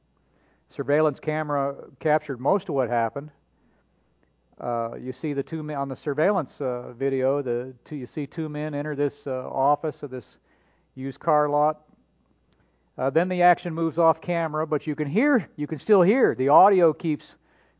Surveillance 0.74 1.18
camera 1.20 1.74
captured 2.00 2.40
most 2.40 2.68
of 2.68 2.74
what 2.74 2.88
happened. 2.88 3.30
Uh, 4.60 4.94
you 4.94 5.12
see 5.12 5.32
the 5.32 5.42
two 5.42 5.62
men 5.62 5.76
on 5.76 5.88
the 5.88 5.96
surveillance 5.96 6.50
uh, 6.60 6.92
video. 6.92 7.42
The 7.42 7.74
two, 7.84 7.96
you 7.96 8.06
see 8.06 8.26
two 8.26 8.48
men 8.48 8.74
enter 8.74 8.96
this 8.96 9.14
uh, 9.26 9.30
office 9.30 10.02
of 10.02 10.10
this 10.10 10.24
used 10.94 11.20
car 11.20 11.48
lot. 11.48 11.82
Uh, 12.98 13.10
then 13.10 13.28
the 13.28 13.42
action 13.42 13.74
moves 13.74 13.98
off 13.98 14.22
camera, 14.22 14.66
but 14.66 14.86
you 14.86 14.94
can 14.94 15.06
hear, 15.06 15.48
you 15.56 15.66
can 15.66 15.78
still 15.78 16.00
hear. 16.00 16.34
The 16.34 16.48
audio 16.48 16.94
keeps 16.94 17.26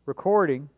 recording, 0.05 0.69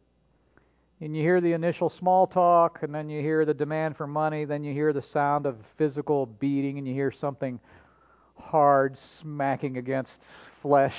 and 1.01 1.15
you 1.15 1.21
hear 1.21 1.41
the 1.41 1.51
initial 1.51 1.89
small 1.89 2.25
talk, 2.25 2.79
and 2.81 2.95
then 2.95 3.09
you 3.09 3.21
hear 3.21 3.43
the 3.43 3.53
demand 3.53 3.97
for 3.97 4.07
money. 4.07 4.45
Then 4.45 4.63
you 4.63 4.73
hear 4.73 4.93
the 4.93 5.01
sound 5.01 5.45
of 5.45 5.57
physical 5.77 6.25
beating, 6.25 6.77
and 6.77 6.87
you 6.87 6.93
hear 6.93 7.11
something 7.11 7.59
hard 8.37 8.97
smacking 9.21 9.77
against 9.77 10.11
flesh. 10.61 10.95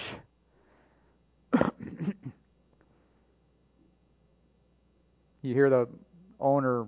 You 5.42 5.54
hear 5.54 5.70
the 5.70 5.88
owner 6.38 6.87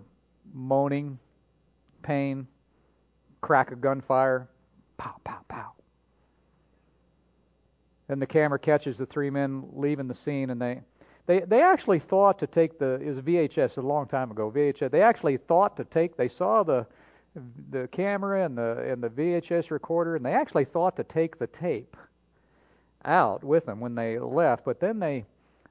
moaning, 0.53 1.19
pain, 2.03 2.47
crack 3.41 3.73
of 3.73 3.81
gunfire, 3.81 4.49
pow, 4.99 5.15
pow, 5.25 5.41
pow. 5.49 5.73
And 8.09 8.21
the 8.21 8.27
camera 8.27 8.59
catches 8.59 8.99
the 8.99 9.07
three 9.07 9.31
men 9.31 9.65
leaving 9.73 10.09
the 10.09 10.15
scene, 10.15 10.51
and 10.51 10.61
they, 10.61 10.81
they, 11.27 11.41
they 11.41 11.63
actually 11.63 12.01
thought 12.01 12.39
to 12.41 12.47
take 12.47 12.79
the 12.79 13.01
is 13.01 13.19
VHS 13.19 13.77
a 13.77 13.81
long 13.81 14.07
time 14.07 14.31
ago 14.31 14.53
VHS. 14.55 14.91
They 14.91 15.03
actually 15.03 15.39
thought 15.39 15.77
to 15.77 15.85
take. 15.85 16.17
They 16.17 16.29
saw 16.29 16.63
the 16.63 16.87
the 17.71 17.89
camera 17.93 18.45
and 18.45 18.59
the 18.59 18.93
and 18.93 19.03
the 19.03 19.09
VHS 19.09 19.71
recorder, 19.71 20.17
and 20.17 20.27
they 20.27 20.35
actually 20.35 20.67
thought 20.67 20.97
to 20.97 21.05
take 21.05 21.39
the 21.39 21.47
tape 21.47 21.97
out 23.05 23.43
with 23.43 23.65
them 23.67 23.81
when 23.81 23.95
they 23.95 24.19
left. 24.19 24.65
But 24.65 24.81
then 24.81 24.99
they 24.99 25.25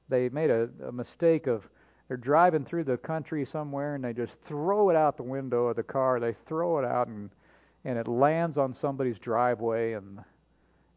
they 0.10 0.30
made 0.30 0.50
a, 0.50 0.70
a 0.88 0.92
mistake 0.92 1.48
of 1.48 1.64
they're 2.12 2.18
driving 2.18 2.66
through 2.66 2.84
the 2.84 2.98
country 2.98 3.46
somewhere 3.50 3.96
and 3.96 4.04
they 4.04 4.12
just 4.12 4.34
throw 4.46 4.90
it 4.90 4.98
out 4.98 5.16
the 5.16 5.24
window 5.24 5.68
of 5.68 5.78
the 5.78 5.84
car. 5.84 6.20
They 6.20 6.36
throw 6.46 6.78
it 6.78 6.84
out 6.84 7.08
and 7.08 7.30
and 7.86 7.98
it 7.98 8.06
lands 8.06 8.58
on 8.58 8.76
somebody's 8.76 9.18
driveway 9.18 9.94
and 9.94 10.20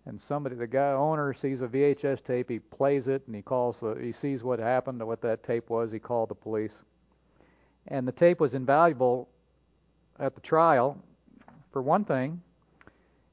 and 0.07 0.21
somebody 0.27 0.57
the 0.57 0.67
guy 0.67 0.91
owner 0.91 1.33
sees 1.33 1.61
a 1.61 1.69
VHS 1.69 2.25
tape, 2.25 2.51
he 2.51 2.59
plays 2.59 3.07
it 3.07 3.23
and 3.29 3.37
he 3.37 3.43
calls 3.43 3.77
the 3.81 3.95
he 4.03 4.13
sees 4.13 4.43
what 4.43 4.59
happened 4.59 4.99
to 4.99 5.07
what 5.07 5.23
that 5.23 5.45
tape 5.45 5.71
was, 5.71 5.93
he 5.93 6.01
called 6.01 6.31
the 6.31 6.35
police. 6.35 6.73
And 7.87 8.09
the 8.09 8.13
tape 8.13 8.41
was 8.41 8.53
invaluable 8.53 9.29
at 10.19 10.35
the 10.35 10.41
trial. 10.41 10.99
For 11.73 11.81
one 11.81 12.05
thing, 12.05 12.43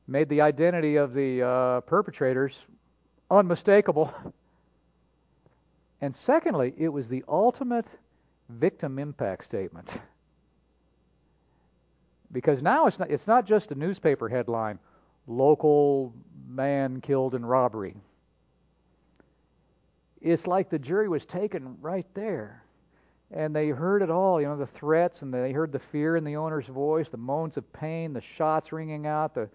made 0.08 0.30
the 0.30 0.42
identity 0.42 0.98
of 0.98 1.16
the 1.16 1.42
uh, 1.42 1.82
perpetrators 1.82 2.54
unmistakable. 3.32 4.14
And 6.02 6.16
secondly, 6.16 6.74
it 6.78 6.90
was 6.90 7.08
the 7.08 7.24
ultimate 7.28 7.86
victim 8.50 9.00
impact 9.00 9.46
statement. 9.46 9.88
Because 12.32 12.62
now 12.62 12.88
it's 12.88 12.98
not, 12.98 13.12
it's 13.12 13.28
not 13.28 13.46
just 13.46 13.72
a 13.72 13.76
newspaper 13.76 14.28
headline 14.28 14.80
local 15.28 16.14
man 16.48 17.00
killed 17.02 17.36
in 17.36 17.46
robbery. 17.46 17.96
It's 20.22 20.46
like 20.48 20.70
the 20.70 20.80
jury 20.80 21.08
was 21.08 21.26
taken 21.26 21.78
right 21.82 22.08
there. 22.14 22.64
And 23.32 23.56
they 23.56 23.70
heard 23.70 24.02
it 24.02 24.10
all, 24.10 24.42
you 24.42 24.48
know, 24.48 24.58
the 24.58 24.68
threats, 24.68 25.22
and 25.22 25.34
they 25.34 25.54
heard 25.54 25.72
the 25.72 25.82
fear 25.92 26.18
in 26.18 26.24
the 26.24 26.36
owner's 26.36 26.68
voice, 26.68 27.08
the 27.10 27.18
moans 27.18 27.56
of 27.56 27.72
pain, 27.72 28.12
the 28.12 28.22
shots 28.38 28.74
ringing 28.74 29.08
out, 29.08 29.34
the 29.34 29.48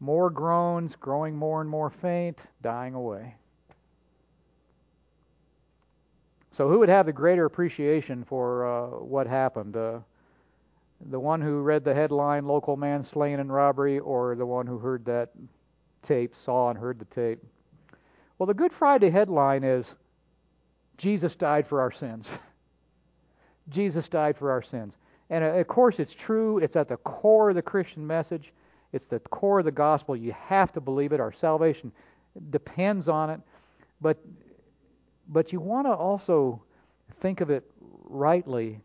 more 0.00 0.28
groans, 0.28 0.94
growing 1.00 1.34
more 1.34 1.60
and 1.60 1.70
more 1.70 1.90
faint, 2.02 2.38
dying 2.62 2.94
away. 2.94 3.34
So, 6.56 6.68
who 6.68 6.78
would 6.80 6.90
have 6.90 7.06
the 7.06 7.12
greater 7.12 7.46
appreciation 7.46 8.24
for 8.28 8.66
uh, 8.66 8.86
what 8.98 9.26
happened? 9.26 9.76
Uh, 9.76 10.00
the 11.10 11.18
one 11.18 11.40
who 11.40 11.62
read 11.62 11.82
the 11.82 11.94
headline, 11.94 12.46
Local 12.46 12.76
Man 12.76 13.04
Slain 13.04 13.40
in 13.40 13.50
Robbery, 13.50 13.98
or 13.98 14.34
the 14.36 14.46
one 14.46 14.66
who 14.66 14.78
heard 14.78 15.04
that 15.06 15.30
tape, 16.06 16.34
saw 16.44 16.68
and 16.68 16.78
heard 16.78 16.98
the 16.98 17.06
tape? 17.06 17.42
Well, 18.38 18.46
the 18.46 18.54
Good 18.54 18.72
Friday 18.78 19.10
headline 19.10 19.64
is 19.64 19.86
Jesus 20.98 21.34
died 21.36 21.66
for 21.66 21.80
our 21.80 21.90
sins. 21.90 22.26
Jesus 23.70 24.08
died 24.08 24.36
for 24.36 24.50
our 24.50 24.62
sins. 24.62 24.92
And 25.30 25.42
uh, 25.42 25.54
of 25.54 25.66
course, 25.68 25.96
it's 25.98 26.14
true. 26.14 26.58
It's 26.58 26.76
at 26.76 26.88
the 26.88 26.98
core 26.98 27.50
of 27.50 27.56
the 27.56 27.62
Christian 27.62 28.06
message. 28.06 28.52
It's 28.92 29.06
the 29.06 29.20
core 29.20 29.60
of 29.60 29.64
the 29.64 29.70
gospel. 29.70 30.14
You 30.14 30.34
have 30.38 30.72
to 30.74 30.80
believe 30.80 31.12
it. 31.12 31.20
Our 31.20 31.32
salvation 31.32 31.92
depends 32.50 33.08
on 33.08 33.30
it. 33.30 33.40
But 34.02 34.18
but 35.32 35.52
you 35.52 35.60
want 35.60 35.86
to 35.86 35.92
also 35.92 36.62
think 37.20 37.40
of 37.40 37.50
it 37.50 37.64
rightly 38.04 38.80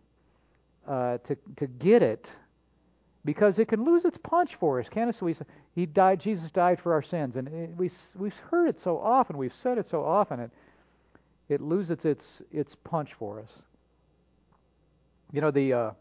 uh, 0.88 1.18
to 1.20 1.38
to 1.58 1.68
get 1.68 2.02
it, 2.02 2.30
because 3.26 3.60
it 3.60 3.68
can 3.68 3.84
lose 3.84 4.06
its 4.06 4.18
punch 4.24 4.52
for 4.60 4.80
us, 4.80 4.88
can't 4.90 5.10
it? 5.10 5.16
So 5.20 5.26
we 5.26 5.36
he 5.76 5.86
died. 5.86 6.20
Jesus 6.22 6.50
died 6.52 6.80
for 6.82 6.94
our 6.94 7.04
sins, 7.04 7.36
and 7.36 7.48
it, 7.48 7.70
we 7.78 7.92
we've 8.16 8.34
heard 8.50 8.70
it 8.70 8.80
so 8.84 8.98
often. 8.98 9.38
We've 9.38 9.52
said 9.62 9.78
it 9.78 9.88
so 9.90 10.04
often. 10.04 10.40
It 10.40 10.52
it 11.50 11.62
loses 11.62 12.06
its 12.06 12.26
its 12.52 12.76
punch 12.84 13.10
for 13.20 13.40
us. 13.40 13.50
You 15.32 15.42
know 15.42 15.52
the. 15.52 15.74
Uh, 15.74 15.92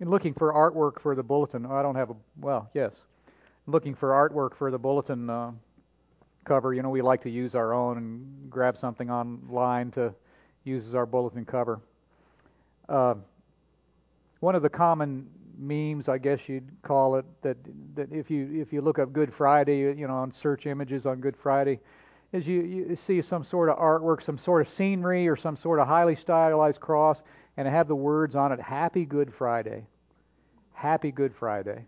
in 0.00 0.10
looking 0.10 0.34
for 0.34 0.52
artwork 0.52 1.00
for 1.00 1.14
the 1.14 1.22
bulletin, 1.22 1.64
I 1.64 1.80
don't 1.80 1.94
have 1.94 2.10
a 2.10 2.16
well, 2.40 2.68
yes, 2.74 2.90
looking 3.68 3.94
for 3.94 4.10
artwork 4.10 4.58
for 4.58 4.72
the 4.72 4.78
bulletin. 4.78 5.30
Uh, 5.30 5.52
cover. 6.44 6.74
You 6.74 6.82
know, 6.82 6.90
we 6.90 7.02
like 7.02 7.22
to 7.22 7.30
use 7.30 7.54
our 7.54 7.72
own 7.72 7.98
and 7.98 8.50
grab 8.50 8.76
something 8.78 9.10
online 9.10 9.90
to 9.92 10.14
use 10.64 10.86
as 10.86 10.94
our 10.94 11.06
bulletin 11.06 11.44
cover. 11.44 11.80
Uh, 12.88 13.14
one 14.40 14.54
of 14.54 14.62
the 14.62 14.68
common 14.68 15.28
memes, 15.58 16.08
I 16.08 16.18
guess 16.18 16.40
you'd 16.46 16.68
call 16.82 17.16
it, 17.16 17.24
that 17.42 17.56
that 17.94 18.12
if 18.12 18.30
you 18.30 18.60
if 18.60 18.72
you 18.72 18.80
look 18.80 18.98
up 18.98 19.12
Good 19.12 19.32
Friday, 19.32 19.78
you 19.78 20.06
know, 20.06 20.14
on 20.14 20.32
search 20.42 20.66
images 20.66 21.06
on 21.06 21.20
Good 21.20 21.36
Friday, 21.42 21.78
is 22.32 22.46
you, 22.46 22.62
you 22.62 22.96
see 23.06 23.22
some 23.22 23.44
sort 23.44 23.68
of 23.68 23.78
artwork, 23.78 24.24
some 24.24 24.38
sort 24.38 24.66
of 24.66 24.72
scenery, 24.72 25.28
or 25.28 25.36
some 25.36 25.56
sort 25.56 25.78
of 25.78 25.86
highly 25.86 26.16
stylized 26.16 26.80
cross, 26.80 27.18
and 27.56 27.68
have 27.68 27.88
the 27.88 27.94
words 27.94 28.34
on 28.34 28.52
it, 28.52 28.60
"Happy 28.60 29.04
Good 29.04 29.32
Friday." 29.32 29.86
Happy 30.72 31.12
Good 31.12 31.32
Friday. 31.38 31.86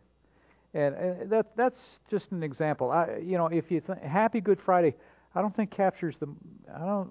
And 0.75 1.31
that 1.31 1.57
that's 1.57 1.79
just 2.11 2.33
an 2.33 2.43
example. 2.43 2.91
I, 2.91 3.19
you 3.25 3.39
know, 3.39 3.47
if 3.47 3.71
you 3.71 3.81
think 3.81 4.03
Happy 4.03 4.41
Good 4.41 4.61
Friday, 4.61 4.95
I 5.35 5.41
don't 5.41 5.55
think 5.55 5.71
captures 5.71 6.17
the. 6.19 6.27
I 6.75 6.81
don't. 6.81 7.11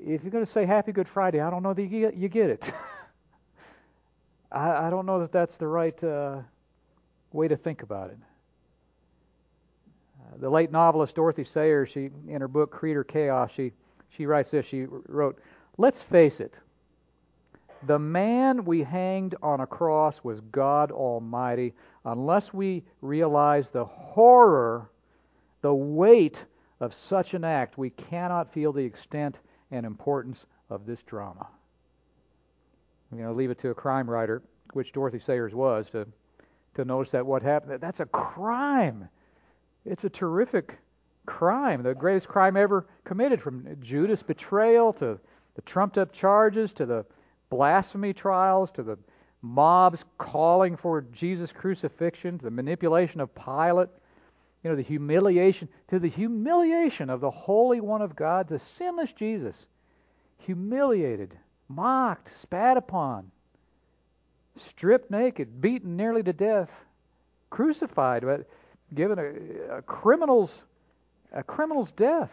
If 0.00 0.22
you're 0.22 0.30
going 0.30 0.46
to 0.46 0.52
say 0.52 0.64
Happy 0.64 0.92
Good 0.92 1.08
Friday, 1.12 1.40
I 1.40 1.50
don't 1.50 1.64
know 1.64 1.74
that 1.74 1.82
you 1.82 1.88
get, 1.88 2.16
you 2.16 2.28
get 2.28 2.50
it. 2.50 2.64
I, 4.52 4.86
I 4.86 4.90
don't 4.90 5.04
know 5.04 5.20
that 5.20 5.32
that's 5.32 5.56
the 5.56 5.66
right 5.66 6.02
uh, 6.04 6.40
way 7.32 7.48
to 7.48 7.56
think 7.56 7.82
about 7.82 8.10
it. 8.10 8.18
Uh, 10.20 10.36
the 10.38 10.48
late 10.48 10.70
novelist 10.70 11.16
Dorothy 11.16 11.44
Sayers, 11.44 11.90
she 11.92 12.10
in 12.28 12.40
her 12.40 12.48
book 12.48 12.70
Creed 12.70 12.96
or 12.96 13.02
Chaos, 13.04 13.50
she 13.56 13.72
she 14.16 14.26
writes 14.26 14.52
this. 14.52 14.64
She 14.66 14.86
wrote, 14.88 15.40
"Let's 15.76 16.00
face 16.02 16.38
it." 16.38 16.54
The 17.86 17.98
man 17.98 18.64
we 18.64 18.82
hanged 18.82 19.36
on 19.42 19.60
a 19.60 19.66
cross 19.66 20.16
was 20.24 20.40
God 20.52 20.90
Almighty. 20.90 21.74
Unless 22.08 22.54
we 22.54 22.84
realize 23.02 23.68
the 23.68 23.84
horror, 23.84 24.90
the 25.60 25.74
weight 25.74 26.42
of 26.80 26.94
such 26.94 27.34
an 27.34 27.44
act, 27.44 27.76
we 27.76 27.90
cannot 27.90 28.52
feel 28.54 28.72
the 28.72 28.84
extent 28.84 29.36
and 29.70 29.84
importance 29.84 30.46
of 30.70 30.86
this 30.86 31.02
drama. 31.02 31.46
You 33.12 33.22
know, 33.22 33.32
leave 33.32 33.50
it 33.50 33.58
to 33.60 33.70
a 33.70 33.74
crime 33.74 34.08
writer, 34.08 34.42
which 34.72 34.92
Dorothy 34.92 35.20
Sayers 35.20 35.54
was, 35.54 35.86
to 35.90 36.06
to 36.76 36.84
notice 36.84 37.10
that 37.10 37.26
what 37.26 37.42
happened. 37.42 37.80
That's 37.80 38.00
a 38.00 38.06
crime. 38.06 39.08
It's 39.84 40.04
a 40.04 40.08
terrific 40.08 40.78
crime, 41.26 41.82
the 41.82 41.94
greatest 41.94 42.28
crime 42.28 42.56
ever 42.56 42.86
committed, 43.04 43.42
from 43.42 43.66
Judas' 43.82 44.22
betrayal 44.22 44.92
to 44.94 45.18
the 45.56 45.62
trumped 45.62 45.98
up 45.98 46.12
charges 46.12 46.72
to 46.74 46.86
the 46.86 47.04
blasphemy 47.50 48.12
trials 48.12 48.70
to 48.72 48.82
the 48.82 48.96
mobs 49.42 50.04
calling 50.18 50.76
for 50.76 51.02
Jesus' 51.12 51.52
crucifixion 51.52 52.40
the 52.42 52.50
manipulation 52.50 53.20
of 53.20 53.34
Pilate, 53.34 53.88
you 54.62 54.70
know, 54.70 54.76
the 54.76 54.82
humiliation, 54.82 55.68
to 55.90 55.98
the 55.98 56.08
humiliation 56.08 57.10
of 57.10 57.20
the 57.20 57.30
Holy 57.30 57.80
One 57.80 58.02
of 58.02 58.16
God, 58.16 58.48
the 58.48 58.60
sinless 58.76 59.12
Jesus, 59.12 59.56
humiliated, 60.38 61.36
mocked, 61.68 62.28
spat 62.42 62.76
upon, 62.76 63.30
stripped 64.70 65.10
naked, 65.10 65.60
beaten 65.60 65.96
nearly 65.96 66.22
to 66.24 66.32
death, 66.32 66.70
crucified, 67.50 68.22
but 68.22 68.48
given 68.94 69.18
a, 69.18 69.76
a 69.76 69.82
criminal's 69.82 70.64
a 71.32 71.42
criminal's 71.42 71.90
death. 71.92 72.30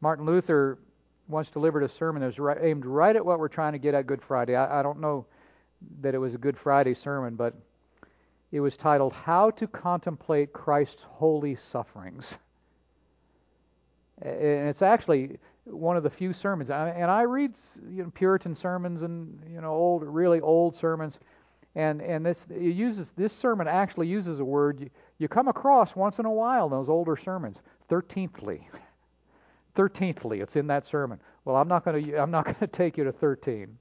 Martin 0.00 0.24
Luther 0.24 0.78
once 1.28 1.48
delivered 1.50 1.82
a 1.82 1.90
sermon 1.98 2.20
that 2.20 2.26
was 2.26 2.38
right, 2.38 2.58
aimed 2.60 2.86
right 2.86 3.14
at 3.14 3.24
what 3.24 3.38
we're 3.38 3.48
trying 3.48 3.72
to 3.72 3.78
get 3.78 3.94
at 3.94 4.06
Good 4.06 4.22
Friday. 4.26 4.56
I, 4.56 4.80
I 4.80 4.82
don't 4.82 5.00
know 5.00 5.26
that 6.00 6.14
it 6.14 6.18
was 6.18 6.34
a 6.34 6.38
Good 6.38 6.56
Friday 6.58 6.94
sermon, 6.94 7.36
but 7.36 7.54
it 8.50 8.60
was 8.60 8.76
titled 8.76 9.12
How 9.12 9.50
to 9.50 9.66
Contemplate 9.66 10.52
Christ's 10.52 11.02
Holy 11.02 11.56
Sufferings. 11.70 12.24
And 14.22 14.68
it's 14.68 14.82
actually 14.82 15.38
one 15.64 15.96
of 15.96 16.02
the 16.02 16.10
few 16.10 16.32
sermons, 16.32 16.70
and 16.70 17.10
I 17.10 17.22
read 17.22 17.52
you 17.90 18.02
know, 18.02 18.10
Puritan 18.10 18.56
sermons 18.56 19.02
and 19.02 19.38
you 19.52 19.60
know 19.60 19.70
old, 19.70 20.02
really 20.02 20.40
old 20.40 20.76
sermons, 20.76 21.14
and 21.74 22.00
and 22.00 22.24
this 22.24 22.38
it 22.50 22.74
uses 22.74 23.06
this 23.16 23.32
sermon 23.32 23.68
actually 23.68 24.08
uses 24.08 24.40
a 24.40 24.44
word 24.44 24.80
you, 24.80 24.90
you 25.18 25.28
come 25.28 25.46
across 25.46 25.94
once 25.94 26.18
in 26.18 26.24
a 26.24 26.32
while 26.32 26.64
in 26.66 26.70
those 26.70 26.88
older 26.88 27.16
sermons. 27.22 27.58
Thirteenthly, 27.88 28.66
thirteenthly, 29.78 30.40
it's 30.40 30.56
in 30.56 30.66
that 30.66 30.84
sermon. 30.88 31.20
Well, 31.44 31.54
I'm 31.54 31.68
not 31.68 31.84
going 31.84 32.04
to 32.04 32.20
I'm 32.20 32.32
not 32.32 32.44
going 32.46 32.56
to 32.56 32.66
take 32.66 32.98
you 32.98 33.04
to 33.04 33.12
thirteen. 33.12 33.78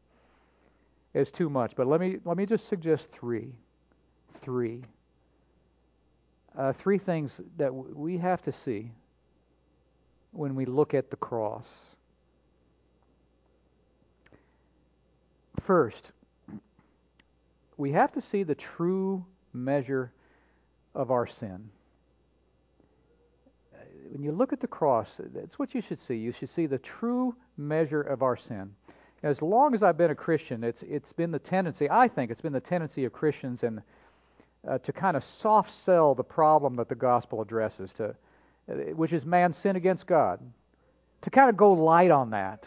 It's 1.16 1.32
too 1.32 1.50
much, 1.50 1.74
but 1.76 1.88
let 1.88 2.00
me 2.00 2.18
let 2.24 2.38
me 2.38 2.46
just 2.46 2.70
suggest 2.70 3.08
three, 3.12 3.56
three, 4.44 4.84
uh, 6.56 6.74
three 6.74 7.00
things 7.00 7.32
that 7.58 7.74
we 7.74 8.20
have 8.20 8.44
to 8.44 8.54
see 8.64 8.92
when 10.32 10.54
we 10.54 10.66
look 10.66 10.94
at 10.94 11.10
the 11.10 11.16
cross. 11.16 11.66
First, 15.66 16.12
we 17.76 17.92
have 17.94 18.12
to 18.14 18.22
see 18.22 18.44
the 18.44 18.56
true 18.56 19.26
measure 19.52 20.12
of 20.94 21.10
our 21.10 21.26
sin. 21.26 21.72
When 24.18 24.24
you 24.24 24.32
look 24.32 24.52
at 24.52 24.62
the 24.62 24.68
cross, 24.68 25.08
that's 25.20 25.60
what 25.60 25.76
you 25.76 25.82
should 25.88 26.00
see. 26.08 26.16
You 26.16 26.34
should 26.40 26.50
see 26.50 26.66
the 26.66 26.80
true 26.80 27.36
measure 27.56 28.02
of 28.02 28.24
our 28.24 28.36
sin. 28.36 28.74
As 29.22 29.44
long 29.44 29.76
as 29.76 29.84
I've 29.84 29.96
been 29.96 30.10
a 30.10 30.16
Christian, 30.16 30.64
it's 30.64 30.82
it's 30.82 31.14
been 31.14 31.30
the 31.30 31.38
tendency. 31.38 31.88
I 31.88 32.08
think 32.08 32.32
it's 32.32 32.42
been 32.42 32.52
the 32.52 32.60
tendency 32.60 33.06
of 33.06 33.14
Christians 33.14 33.62
and 33.62 33.80
uh, 34.68 34.80
to 34.80 34.92
kind 34.92 35.18
of 35.18 35.24
soft 35.40 35.70
sell 35.86 36.16
the 36.16 36.24
problem 36.24 36.78
that 36.78 36.90
the 36.90 36.96
gospel 36.96 37.44
addresses, 37.44 37.92
to 37.98 38.16
uh, 38.72 38.74
which 38.96 39.14
is 39.14 39.24
man's 39.24 39.56
sin 39.58 39.76
against 39.76 40.08
God, 40.08 40.40
to 41.22 41.30
kind 41.30 41.52
of 41.52 41.56
go 41.56 41.74
light 41.74 42.10
on 42.10 42.32
that. 42.32 42.64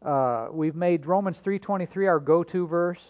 Uh, 0.00 0.46
we've 0.52 0.76
made 0.76 1.06
Romans 1.06 1.40
3:23 1.44 2.06
our 2.06 2.20
go-to 2.20 2.68
verse. 2.68 3.02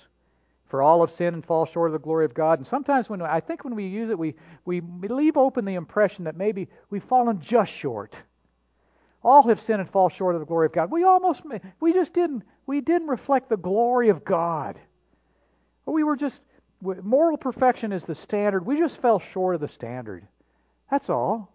For 0.69 0.83
all 0.83 1.07
have 1.07 1.15
sinned 1.15 1.35
and 1.35 1.45
fall 1.45 1.67
short 1.67 1.91
of 1.91 1.93
the 1.93 2.05
glory 2.05 2.25
of 2.25 2.35
God. 2.35 2.59
And 2.59 2.67
sometimes 2.67 3.09
when 3.09 3.23
I 3.23 3.41
think 3.41 3.65
when 3.65 3.77
we 3.77 3.87
use 3.87 4.11
it, 4.11 4.19
we, 4.19 4.35
we 4.65 4.81
leave 4.81 5.37
open 5.37 5.65
the 5.65 5.75
impression 5.75 6.25
that 6.25 6.37
maybe 6.37 6.69
we've 6.91 7.05
fallen 7.05 7.41
just 7.41 7.73
short. 7.73 8.17
All 9.23 9.47
have 9.49 9.63
sinned 9.63 9.81
and 9.81 9.91
fall 9.91 10.09
short 10.09 10.35
of 10.35 10.41
the 10.41 10.47
glory 10.47 10.67
of 10.67 10.73
God. 10.73 10.91
We 10.91 11.05
almost, 11.05 11.43
we 11.81 11.93
just 11.93 12.13
didn't, 12.13 12.43
we 12.67 12.81
didn't 12.81 13.09
reflect 13.09 13.49
the 13.49 13.57
glory 13.57 14.09
of 14.09 14.25
God. 14.25 14.79
We 15.85 16.03
were 16.03 16.17
just, 16.17 16.41
moral 16.81 17.37
perfection 17.37 17.93
is 17.93 18.05
the 18.05 18.15
standard. 18.17 18.67
We 18.67 18.79
just 18.79 19.01
fell 19.01 19.23
short 19.33 19.55
of 19.55 19.61
the 19.61 19.69
standard. 19.69 20.27
That's 20.91 21.09
all. 21.09 21.53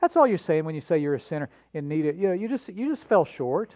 That's 0.00 0.16
all 0.16 0.26
you're 0.26 0.38
saying 0.38 0.64
when 0.64 0.74
you 0.74 0.82
say 0.82 0.98
you're 0.98 1.14
a 1.14 1.20
sinner 1.20 1.48
in 1.74 1.88
need 1.88 2.06
of, 2.06 2.16
you 2.16 2.28
know, 2.28 2.34
you 2.34 2.48
just, 2.48 2.68
you 2.68 2.94
just 2.94 3.08
fell 3.08 3.24
short. 3.24 3.72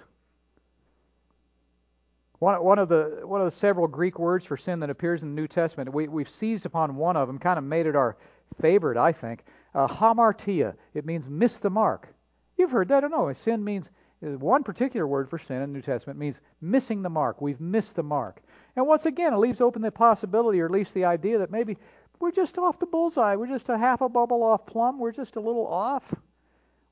One, 2.41 2.65
one, 2.65 2.79
of 2.79 2.89
the, 2.89 3.21
one 3.23 3.43
of 3.43 3.53
the 3.53 3.59
several 3.59 3.87
Greek 3.87 4.19
words 4.19 4.47
for 4.47 4.57
sin 4.57 4.81
that 4.81 4.91
appears 4.91 5.23
in 5.23 5.35
the 5.35 5.41
New 5.41 5.47
Testament, 5.47 5.93
we, 5.93 6.09
we've 6.09 6.29
seized 6.29 6.65
upon 6.65 6.97
one 6.97 7.17
of 7.17 7.29
them, 7.29 7.39
kind 7.39 7.59
of 7.59 7.65
made 7.65 7.87
it 7.87 7.95
our 7.95 8.17
favorite, 8.61 8.97
I 8.97 9.13
think. 9.13 9.45
Uh, 9.75 9.87
hamartia. 9.87 10.75
It 10.95 11.05
means 11.05 11.29
miss 11.29 11.53
the 11.59 11.71
mark. 11.71 12.09
You've 12.57 12.71
heard 12.71 12.89
that, 12.89 13.05
I 13.05 13.09
know. 13.09 13.33
Sin 13.45 13.63
means, 13.63 13.89
one 14.21 14.65
particular 14.65 15.07
word 15.07 15.29
for 15.29 15.39
sin 15.39 15.57
in 15.57 15.73
the 15.73 15.79
New 15.79 15.83
Testament 15.83 16.19
means 16.19 16.37
missing 16.63 17.03
the 17.03 17.11
mark. 17.11 17.43
We've 17.43 17.61
missed 17.61 17.95
the 17.95 18.03
mark. 18.03 18.43
And 18.75 18.87
once 18.87 19.05
again, 19.05 19.35
it 19.35 19.39
leaves 19.39 19.61
open 19.61 19.83
the 19.83 19.91
possibility, 19.91 20.61
or 20.61 20.67
at 20.67 20.71
least 20.71 20.95
the 20.95 21.05
idea, 21.05 21.39
that 21.39 21.51
maybe 21.51 21.77
we're 22.21 22.33
just 22.33 22.57
off 22.57 22.79
the 22.79 22.87
bullseye. 22.87 23.37
We're 23.37 23.49
just 23.49 23.69
a 23.69 23.77
half 23.77 24.01
a 24.01 24.09
bubble 24.09 24.43
off 24.43 24.65
plumb. 24.65 24.99
We're 24.99 25.13
just 25.13 25.37
a 25.37 25.41
little 25.41 25.67
off. 25.67 26.05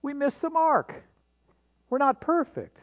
We 0.02 0.12
missed 0.12 0.42
the 0.42 0.50
mark. 0.50 0.94
We're 1.88 1.98
not 1.98 2.20
perfect. 2.20 2.78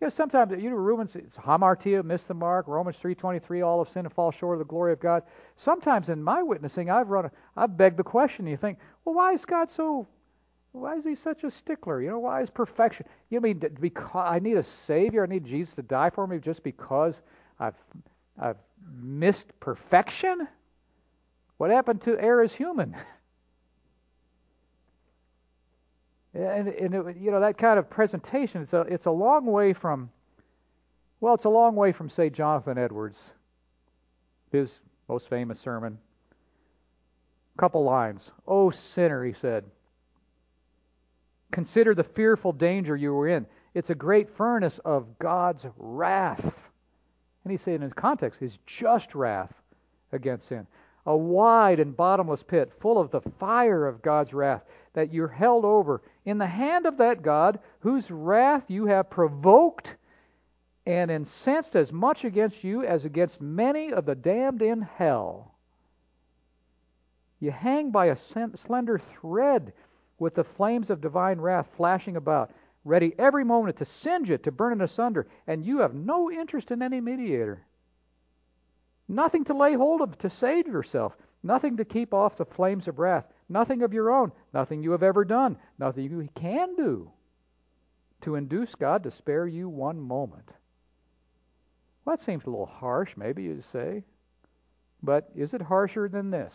You 0.00 0.08
know, 0.08 0.10
sometimes 0.10 0.52
you 0.62 0.68
know 0.68 0.76
Romans 0.76 1.12
it's 1.14 1.36
hamartia, 1.36 2.04
miss 2.04 2.22
the 2.24 2.34
mark. 2.34 2.68
Romans 2.68 2.96
three 3.00 3.14
twenty 3.14 3.38
three, 3.38 3.62
all 3.62 3.80
of 3.80 3.88
sin 3.88 4.04
and 4.04 4.12
fall 4.12 4.30
short 4.30 4.56
of 4.56 4.58
the 4.58 4.70
glory 4.70 4.92
of 4.92 5.00
God. 5.00 5.22
Sometimes 5.56 6.10
in 6.10 6.22
my 6.22 6.42
witnessing, 6.42 6.90
I've 6.90 7.08
run, 7.08 7.30
I've 7.56 7.76
begged 7.78 7.96
the 7.96 8.04
question. 8.04 8.46
You 8.46 8.58
think, 8.58 8.78
well, 9.04 9.14
why 9.14 9.32
is 9.32 9.44
God 9.46 9.70
so? 9.74 10.06
Why 10.72 10.96
is 10.96 11.04
He 11.04 11.14
such 11.14 11.44
a 11.44 11.50
stickler? 11.50 12.02
You 12.02 12.10
know, 12.10 12.18
why 12.18 12.42
is 12.42 12.50
perfection? 12.50 13.06
You 13.30 13.40
mean 13.40 13.62
because 13.80 14.26
I 14.28 14.38
need 14.38 14.58
a 14.58 14.66
Savior? 14.86 15.24
I 15.24 15.26
need 15.26 15.46
Jesus 15.46 15.74
to 15.76 15.82
die 15.82 16.10
for 16.10 16.26
me 16.26 16.38
just 16.38 16.62
because 16.62 17.14
I've 17.58 17.74
I've 18.38 18.58
missed 19.00 19.46
perfection? 19.60 20.46
What 21.56 21.70
happened 21.70 22.02
to 22.02 22.20
err 22.20 22.42
is 22.42 22.52
human? 22.52 22.94
And, 26.36 26.68
and 26.68 26.94
it, 26.94 27.16
you 27.18 27.30
know 27.30 27.40
that 27.40 27.56
kind 27.56 27.78
of 27.78 27.88
presentation, 27.88 28.60
it's 28.60 28.74
a 28.74 28.80
it's 28.82 29.06
a 29.06 29.10
long 29.10 29.46
way 29.46 29.72
from, 29.72 30.10
well, 31.18 31.34
it's 31.34 31.46
a 31.46 31.50
long 31.50 31.74
way 31.76 31.92
from 31.92 32.10
say 32.10 32.28
Jonathan 32.28 32.76
Edwards, 32.76 33.16
his 34.52 34.70
most 35.08 35.30
famous 35.30 35.58
sermon. 35.60 35.98
A 37.56 37.58
Couple 37.58 37.84
lines. 37.84 38.22
Oh 38.46 38.70
sinner, 38.70 39.24
he 39.24 39.32
said. 39.40 39.64
Consider 41.52 41.94
the 41.94 42.04
fearful 42.04 42.52
danger 42.52 42.94
you 42.94 43.14
were 43.14 43.28
in. 43.28 43.46
It's 43.72 43.88
a 43.88 43.94
great 43.94 44.36
furnace 44.36 44.78
of 44.84 45.18
God's 45.18 45.64
wrath. 45.78 46.44
And 47.44 47.50
he 47.50 47.56
said 47.56 47.76
in 47.76 47.82
his 47.82 47.92
context, 47.94 48.40
his 48.40 48.58
just 48.66 49.14
wrath 49.14 49.54
against 50.12 50.48
sin. 50.48 50.66
A 51.06 51.16
wide 51.16 51.78
and 51.78 51.96
bottomless 51.96 52.42
pit 52.42 52.72
full 52.80 52.98
of 52.98 53.10
the 53.10 53.20
fire 53.38 53.86
of 53.86 54.02
God's 54.02 54.34
wrath 54.34 54.64
that 54.94 55.12
you're 55.12 55.28
held 55.28 55.64
over 55.64 56.02
in 56.24 56.38
the 56.38 56.46
hand 56.46 56.84
of 56.84 56.98
that 56.98 57.22
God 57.22 57.60
whose 57.80 58.10
wrath 58.10 58.64
you 58.68 58.86
have 58.86 59.08
provoked 59.08 59.94
and 60.84 61.10
incensed 61.10 61.76
as 61.76 61.92
much 61.92 62.24
against 62.24 62.64
you 62.64 62.84
as 62.84 63.04
against 63.04 63.40
many 63.40 63.92
of 63.92 64.06
the 64.06 64.14
damned 64.14 64.62
in 64.62 64.82
hell. 64.82 65.54
You 67.40 67.50
hang 67.50 67.90
by 67.90 68.06
a 68.06 68.16
slender 68.56 69.00
thread 69.20 69.72
with 70.18 70.34
the 70.34 70.44
flames 70.44 70.88
of 70.88 71.00
divine 71.00 71.40
wrath 71.40 71.66
flashing 71.76 72.16
about, 72.16 72.50
ready 72.84 73.14
every 73.18 73.44
moment 73.44 73.76
to 73.78 73.84
singe 73.84 74.30
it, 74.30 74.44
to 74.44 74.52
burn 74.52 74.80
it 74.80 74.84
asunder, 74.84 75.26
and 75.46 75.64
you 75.64 75.78
have 75.80 75.94
no 75.94 76.30
interest 76.30 76.70
in 76.70 76.82
any 76.82 77.00
mediator. 77.00 77.65
Nothing 79.08 79.44
to 79.44 79.54
lay 79.54 79.74
hold 79.74 80.00
of 80.00 80.18
to 80.18 80.30
save 80.30 80.66
yourself, 80.66 81.12
nothing 81.42 81.76
to 81.76 81.84
keep 81.84 82.12
off 82.12 82.36
the 82.36 82.44
flames 82.44 82.88
of 82.88 82.98
wrath. 82.98 83.24
Nothing 83.48 83.82
of 83.82 83.92
your 83.92 84.10
own, 84.10 84.32
nothing 84.52 84.82
you 84.82 84.90
have 84.90 85.04
ever 85.04 85.24
done, 85.24 85.56
nothing 85.78 86.04
you 86.04 86.28
can 86.34 86.74
do 86.74 87.12
to 88.22 88.34
induce 88.34 88.74
God 88.74 89.04
to 89.04 89.10
spare 89.10 89.46
you 89.46 89.68
one 89.68 90.00
moment. 90.00 90.50
Well, 92.04 92.16
that 92.16 92.24
seems 92.24 92.44
a 92.44 92.50
little 92.50 92.66
harsh, 92.66 93.10
maybe 93.16 93.44
you'd 93.44 93.64
say. 93.70 94.04
But 95.02 95.30
is 95.36 95.54
it 95.54 95.62
harsher 95.62 96.08
than 96.08 96.30
this? 96.30 96.54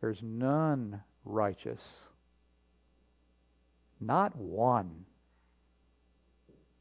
There's 0.00 0.20
none 0.22 1.00
righteous. 1.24 1.80
Not 4.00 4.36
one. 4.36 5.06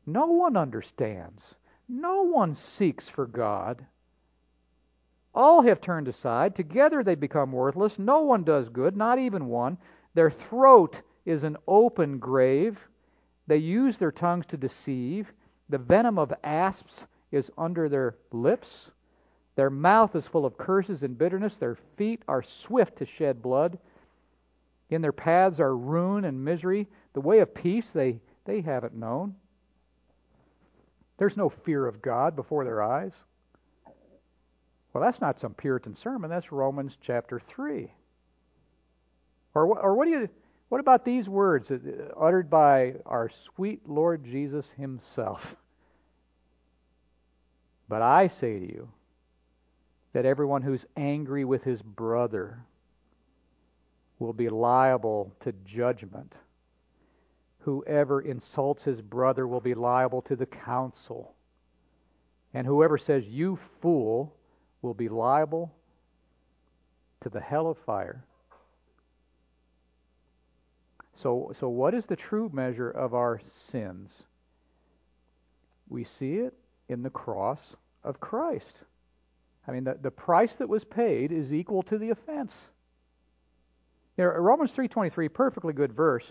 No 0.05 0.27
one 0.27 0.57
understands. 0.57 1.41
No 1.87 2.23
one 2.23 2.55
seeks 2.77 3.07
for 3.07 3.25
God. 3.25 3.85
All 5.35 5.61
have 5.63 5.81
turned 5.81 6.07
aside. 6.07 6.55
Together 6.55 7.03
they 7.03 7.15
become 7.15 7.51
worthless. 7.51 7.99
No 7.99 8.21
one 8.21 8.43
does 8.45 8.69
good, 8.69 8.95
not 8.95 9.19
even 9.19 9.47
one. 9.47 9.77
Their 10.13 10.31
throat 10.31 11.01
is 11.25 11.43
an 11.43 11.57
open 11.67 12.19
grave. 12.19 12.79
They 13.45 13.57
use 13.57 13.97
their 13.97 14.13
tongues 14.13 14.45
to 14.47 14.57
deceive. 14.57 15.27
The 15.67 15.77
venom 15.77 16.17
of 16.17 16.33
asps 16.43 17.01
is 17.31 17.51
under 17.57 17.89
their 17.89 18.15
lips. 18.31 18.67
Their 19.55 19.69
mouth 19.69 20.15
is 20.15 20.25
full 20.25 20.45
of 20.45 20.57
curses 20.57 21.03
and 21.03 21.17
bitterness. 21.17 21.57
Their 21.57 21.77
feet 21.97 22.23
are 22.29 22.43
swift 22.43 22.97
to 22.97 23.05
shed 23.05 23.41
blood. 23.41 23.77
In 24.89 25.01
their 25.01 25.11
paths 25.11 25.59
are 25.59 25.75
ruin 25.75 26.23
and 26.25 26.45
misery. 26.45 26.87
The 27.13 27.21
way 27.21 27.39
of 27.39 27.53
peace 27.53 27.89
they, 27.93 28.21
haven't 28.47 28.95
known. 28.95 29.35
There's 31.17 31.37
no 31.37 31.49
fear 31.49 31.87
of 31.87 32.01
God 32.01 32.35
before 32.35 32.63
their 32.63 32.81
eyes. 32.81 33.13
Well, 34.95 35.03
that's 35.03 35.19
not 35.19 35.41
some 35.41 35.53
Puritan 35.53 35.93
sermon. 35.97 36.29
That's 36.29 36.53
Romans 36.53 36.93
chapter 37.01 37.41
3. 37.53 37.91
Or, 39.53 39.65
or 39.77 39.93
what, 39.93 40.05
do 40.05 40.11
you, 40.11 40.29
what 40.69 40.79
about 40.79 41.03
these 41.03 41.27
words 41.27 41.69
uh, 41.69 41.79
uttered 42.17 42.49
by 42.49 42.93
our 43.05 43.29
sweet 43.53 43.81
Lord 43.85 44.23
Jesus 44.23 44.65
himself? 44.77 45.41
But 47.87 48.01
I 48.01 48.29
say 48.29 48.57
to 48.57 48.65
you 48.65 48.89
that 50.13 50.25
everyone 50.25 50.63
who's 50.63 50.83
angry 50.97 51.45
with 51.45 51.61
his 51.61 51.79
brother 51.83 52.57
will 54.17 54.33
be 54.33 54.49
liable 54.49 55.31
to 55.43 55.53
judgment. 55.67 56.33
Whoever 57.59 58.21
insults 58.21 58.81
his 58.81 59.01
brother 59.01 59.47
will 59.47 59.61
be 59.61 59.75
liable 59.75 60.23
to 60.23 60.35
the 60.35 60.47
council. 60.47 61.35
And 62.55 62.65
whoever 62.65 62.97
says, 62.97 63.23
You 63.27 63.59
fool, 63.83 64.33
will 64.81 64.93
be 64.93 65.09
liable 65.09 65.73
to 67.21 67.29
the 67.29 67.39
hell 67.39 67.67
of 67.67 67.77
fire. 67.85 68.23
So, 71.21 71.53
so 71.59 71.69
what 71.69 71.93
is 71.93 72.05
the 72.05 72.15
true 72.15 72.49
measure 72.53 72.89
of 72.89 73.13
our 73.13 73.41
sins? 73.71 74.11
We 75.87 76.05
see 76.19 76.35
it 76.35 76.53
in 76.89 77.03
the 77.03 77.09
cross 77.09 77.59
of 78.03 78.19
Christ. 78.19 78.73
I 79.67 79.71
mean, 79.71 79.83
the, 79.83 79.97
the 80.01 80.11
price 80.11 80.53
that 80.59 80.69
was 80.69 80.83
paid 80.83 81.31
is 81.31 81.51
equal 81.51 81.83
to 81.83 81.97
the 81.97 82.11
offense. 82.11 82.51
Know, 84.17 84.25
Romans 84.25 84.71
3.23, 84.71 85.33
perfectly 85.33 85.73
good 85.73 85.93
verse. 85.93 86.25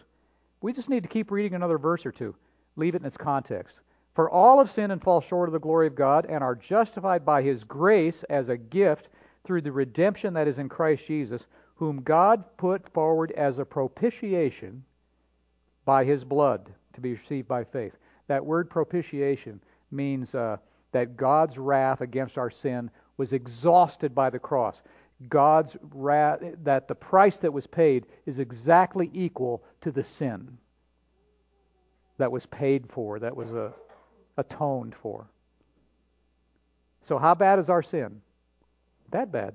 We 0.61 0.73
just 0.73 0.89
need 0.89 1.03
to 1.03 1.09
keep 1.09 1.31
reading 1.31 1.55
another 1.55 1.79
verse 1.79 2.07
or 2.07 2.13
two. 2.13 2.35
Leave 2.77 2.95
it 2.95 3.03
in 3.03 3.07
its 3.07 3.17
context. 3.17 3.75
For 4.15 4.31
all 4.31 4.59
have 4.59 4.71
sinned 4.71 4.93
and 4.93 5.03
fall 5.03 5.21
short 5.21 5.49
of 5.49 5.53
the 5.53 5.59
glory 5.59 5.89
of 5.89 5.97
God 5.97 6.27
and 6.29 6.43
are 6.43 6.55
justified 6.55 7.25
by 7.25 7.43
his 7.43 7.65
grace 7.65 8.25
as 8.31 8.49
a 8.49 8.57
gift 8.57 9.09
through 9.45 9.63
the 9.63 9.73
redemption 9.73 10.35
that 10.35 10.49
is 10.49 10.59
in 10.59 10.69
Christ 10.69 11.03
Jesus, 11.07 11.43
whom 11.75 12.03
God 12.03 12.45
put 12.57 12.93
forward 12.93 13.33
as 13.33 13.59
a 13.59 13.65
propitiation 13.65 14.85
by 15.85 16.05
his 16.05 16.23
blood 16.23 16.73
to 16.95 17.01
be 17.01 17.15
received 17.15 17.49
by 17.49 17.65
faith. 17.65 17.93
That 18.29 18.47
word 18.47 18.71
propitiation 18.71 19.61
means 19.91 20.35
uh, 20.35 20.59
that 20.93 21.17
God's 21.17 21.59
wrath 21.59 22.01
against 22.01 22.39
our 22.39 22.51
sin 22.51 22.91
was 23.17 23.33
exhausted 23.33 24.15
by 24.15 24.31
the 24.31 24.39
cross. 24.39 24.77
God's 25.29 25.77
wrath, 25.93 26.41
that 26.63 26.89
the 26.89 26.95
price 26.95 27.37
that 27.39 27.53
was 27.53 27.67
paid 27.67 28.07
is 28.27 28.39
exactly 28.39 29.11
equal 29.13 29.63
to 29.83 29.91
the 29.91 30.05
sin 30.05 30.57
that 32.19 32.31
was 32.31 32.47
paid 32.47 32.85
for, 32.93 33.19
that 33.19 33.35
was 33.35 33.51
uh, 33.51 33.71
atoned 34.37 34.95
for. 35.01 35.29
So, 37.07 37.19
how 37.19 37.35
bad 37.35 37.59
is 37.59 37.69
our 37.69 37.83
sin? 37.83 38.21
That 39.11 39.31
bad. 39.31 39.55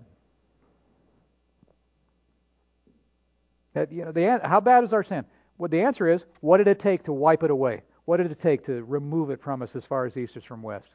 That, 3.73 3.91
you 3.91 4.05
know, 4.05 4.11
the, 4.11 4.39
how 4.43 4.59
bad 4.59 4.83
is 4.83 4.93
our 4.93 5.03
sin? 5.03 5.25
Well, 5.57 5.69
the 5.69 5.81
answer 5.81 6.07
is, 6.07 6.23
what 6.41 6.57
did 6.57 6.67
it 6.67 6.79
take 6.79 7.03
to 7.03 7.13
wipe 7.13 7.43
it 7.43 7.51
away? 7.51 7.81
What 8.05 8.17
did 8.17 8.31
it 8.31 8.41
take 8.41 8.65
to 8.65 8.83
remove 8.83 9.29
it 9.29 9.41
from 9.43 9.61
us 9.61 9.75
as 9.75 9.85
far 9.85 10.05
as 10.05 10.17
east 10.17 10.35
is 10.35 10.43
from 10.43 10.61
west? 10.61 10.87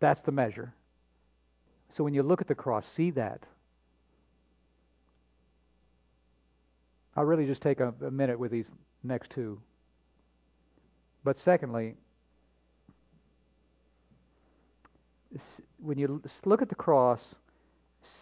That's 0.00 0.20
the 0.20 0.32
measure. 0.32 0.74
So 1.96 2.04
when 2.04 2.12
you 2.12 2.22
look 2.22 2.40
at 2.40 2.48
the 2.48 2.54
cross, 2.54 2.84
see 2.94 3.10
that. 3.12 3.46
I'll 7.16 7.24
really 7.24 7.46
just 7.46 7.62
take 7.62 7.80
a, 7.80 7.94
a 8.04 8.10
minute 8.10 8.38
with 8.38 8.50
these 8.50 8.66
next 9.02 9.30
two. 9.30 9.60
But 11.22 11.38
secondly, 11.38 11.94
when 15.78 15.98
you 15.98 16.22
look 16.44 16.62
at 16.62 16.68
the 16.68 16.74
cross, 16.74 17.20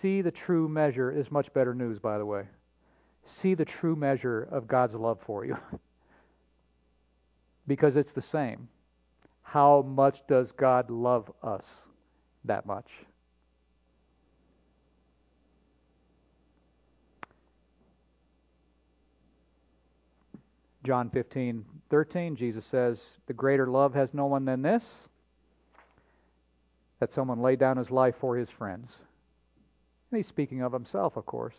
see 0.00 0.22
the 0.22 0.30
true 0.30 0.68
measure 0.68 1.10
is 1.10 1.30
much 1.30 1.52
better 1.52 1.74
news, 1.74 1.98
by 1.98 2.18
the 2.18 2.26
way. 2.26 2.44
See 3.40 3.54
the 3.54 3.64
true 3.64 3.96
measure 3.96 4.48
of 4.50 4.66
God's 4.66 4.94
love 4.94 5.18
for 5.26 5.44
you. 5.44 5.56
because 7.66 7.96
it's 7.96 8.12
the 8.12 8.22
same. 8.22 8.68
How 9.42 9.82
much 9.82 10.18
does 10.28 10.50
God 10.52 10.90
love 10.90 11.30
us? 11.42 11.64
That 12.44 12.66
much. 12.66 12.88
John 20.84 21.10
15, 21.10 21.64
13, 21.90 22.34
Jesus 22.34 22.64
says, 22.68 22.98
The 23.26 23.32
greater 23.32 23.68
love 23.68 23.94
has 23.94 24.12
no 24.12 24.26
one 24.26 24.44
than 24.44 24.62
this, 24.62 24.82
that 27.02 27.12
someone 27.12 27.42
laid 27.42 27.58
down 27.58 27.76
his 27.76 27.90
life 27.90 28.14
for 28.20 28.36
his 28.36 28.48
friends. 28.48 28.88
And 30.08 30.18
he's 30.18 30.28
speaking 30.28 30.62
of 30.62 30.72
himself, 30.72 31.16
of 31.16 31.26
course. 31.26 31.56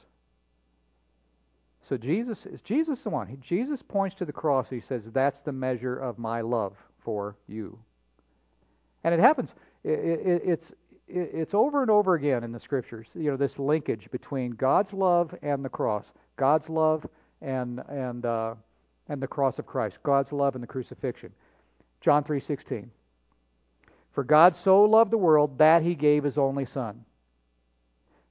So 1.89 1.97
Jesus 1.97 2.45
is 2.45 2.61
Jesus 2.61 3.01
the 3.01 3.09
one. 3.09 3.27
He, 3.27 3.35
Jesus 3.35 3.81
points 3.85 4.15
to 4.19 4.25
the 4.25 4.31
cross. 4.31 4.67
He 4.69 4.79
says, 4.79 5.01
"That's 5.11 5.41
the 5.41 5.51
measure 5.51 5.97
of 5.97 6.17
my 6.17 6.39
love 6.39 6.77
for 7.03 7.35
you." 7.45 7.77
And 9.03 9.13
it 9.13 9.19
happens. 9.19 9.49
It, 9.83 9.99
it, 9.99 10.41
it's 10.45 10.71
it, 11.09 11.31
it's 11.33 11.53
over 11.53 11.81
and 11.81 11.91
over 11.91 12.15
again 12.15 12.45
in 12.45 12.53
the 12.53 12.59
scriptures. 12.61 13.07
You 13.13 13.31
know 13.31 13.35
this 13.35 13.59
linkage 13.59 14.07
between 14.11 14.51
God's 14.51 14.93
love 14.93 15.35
and 15.41 15.65
the 15.65 15.67
cross, 15.67 16.05
God's 16.37 16.69
love 16.69 17.05
and 17.41 17.81
and 17.89 18.25
uh, 18.25 18.55
and 19.09 19.21
the 19.21 19.27
cross 19.27 19.59
of 19.59 19.65
Christ, 19.65 19.97
God's 20.03 20.31
love 20.31 20.55
and 20.55 20.63
the 20.63 20.67
crucifixion. 20.67 21.33
John 21.99 22.23
three 22.23 22.39
sixteen. 22.39 22.91
For 24.13 24.23
God 24.23 24.55
so 24.63 24.83
loved 24.83 25.11
the 25.11 25.17
world 25.17 25.57
that 25.57 25.81
He 25.81 25.95
gave 25.95 26.23
His 26.23 26.37
only 26.37 26.65
Son. 26.65 27.03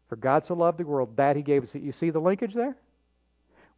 For 0.09 0.17
God 0.17 0.47
so 0.47 0.55
loved 0.55 0.79
the 0.79 0.87
world 0.87 1.17
that 1.17 1.37
He 1.37 1.43
gave. 1.43 1.63
His 1.63 1.83
You 1.83 1.93
see 1.93 2.11
the 2.11 2.21
linkage 2.21 2.55
there? 2.55 2.77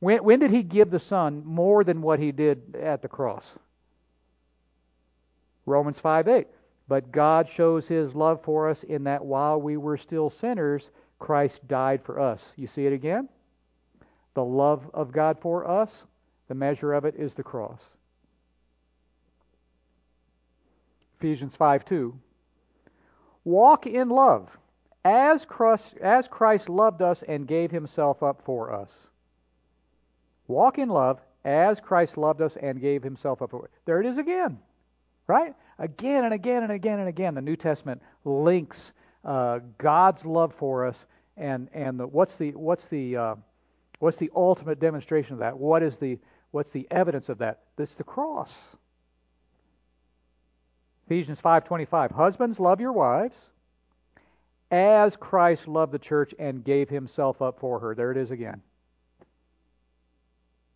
When, 0.01 0.23
when 0.23 0.38
did 0.38 0.51
he 0.51 0.62
give 0.62 0.90
the 0.90 1.01
Son 1.01 1.43
more 1.47 1.83
than 1.83 2.03
what 2.03 2.19
he 2.19 2.31
did 2.31 2.77
at 2.77 3.01
the 3.01 3.09
cross? 3.09 3.45
Romans 5.64 5.99
5 5.99 6.29
8. 6.29 6.47
But 6.87 7.11
God 7.11 7.49
shows 7.57 7.87
his 7.87 8.14
love 8.14 8.40
for 8.45 8.69
us 8.69 8.83
in 8.83 9.05
that 9.05 9.25
while 9.25 9.59
we 9.59 9.79
were 9.79 9.97
still 9.97 10.29
sinners, 10.29 10.83
Christ 11.19 11.67
died 11.67 12.03
for 12.05 12.21
us. 12.21 12.43
You 12.57 12.67
see 12.67 12.85
it 12.85 12.93
again? 12.93 13.31
The 14.35 14.45
love 14.45 14.83
of 14.93 15.11
God 15.11 15.38
for 15.40 15.67
us, 15.67 15.90
the 16.49 16.55
measure 16.55 16.93
of 16.93 17.07
it 17.07 17.14
is 17.17 17.33
the 17.33 17.43
cross. 17.43 17.81
Ephesians 21.25 21.55
5 21.57 21.87
2. 21.87 22.15
Walk 23.45 23.87
in 23.87 24.11
love, 24.11 24.51
as 25.07 25.43
Christ, 25.47 25.95
as 26.03 26.29
Christ 26.29 26.69
loved 26.69 27.01
us 27.01 27.23
and 27.27 27.49
gave 27.49 27.71
himself 27.71 28.23
up 28.23 28.43
for 28.45 28.75
us. 28.75 28.91
Walk 30.49 30.77
in 30.77 30.91
love 30.91 31.21
as 31.43 31.81
Christ 31.81 32.19
loved 32.19 32.43
us 32.43 32.53
and 32.61 32.79
gave 32.79 33.03
himself 33.03 33.41
up. 33.41 33.53
For 33.53 33.65
us. 33.65 33.71
There 33.87 34.03
it 34.03 34.07
is 34.07 34.19
again, 34.19 34.59
right? 35.27 35.55
Again 35.79 36.27
and 36.27 36.35
again 36.35 36.63
and 36.63 36.73
again 36.73 36.99
and 36.99 37.09
again, 37.09 37.35
the 37.35 37.41
New 37.41 37.57
Testament 37.57 38.03
links 38.27 38.79
uh, 39.25 39.61
God's 39.79 40.27
love 40.27 40.53
for 40.59 40.87
us 40.87 41.07
and 41.39 41.71
and 41.73 41.99
the, 41.99 42.07
what's 42.07 42.35
the 42.37 42.51
what's 42.51 42.87
the 42.89 43.17
uh, 43.17 43.35
what's 43.99 44.19
the 44.19 44.31
ultimate 44.37 44.79
demonstration 44.79 45.33
of 45.33 45.39
that? 45.39 45.57
What 45.57 45.83
is 45.83 45.97
the 45.99 46.19
what's 46.51 46.71
the 46.73 46.87
evidence 46.91 47.31
of 47.31 47.39
that? 47.39 47.61
It's 47.79 47.95
the 47.95 48.05
cross. 48.05 48.51
Ephesians 51.07 51.40
5:25 51.40 52.12
Husbands 52.12 52.59
love 52.59 52.81
your 52.81 52.93
wives 52.93 53.51
as 54.71 55.17
Christ 55.17 55.69
loved 55.69 55.93
the 55.93 55.99
church 55.99 56.35
and 56.38 56.64
gave 56.64 56.88
himself 56.88 57.43
up 57.43 57.61
for 57.61 57.79
her. 57.81 57.95
There 57.95 58.11
it 58.11 58.17
is 58.17 58.31
again. 58.31 58.62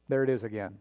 There 0.09 0.25
it 0.25 0.31
is 0.31 0.45
again. 0.45 0.79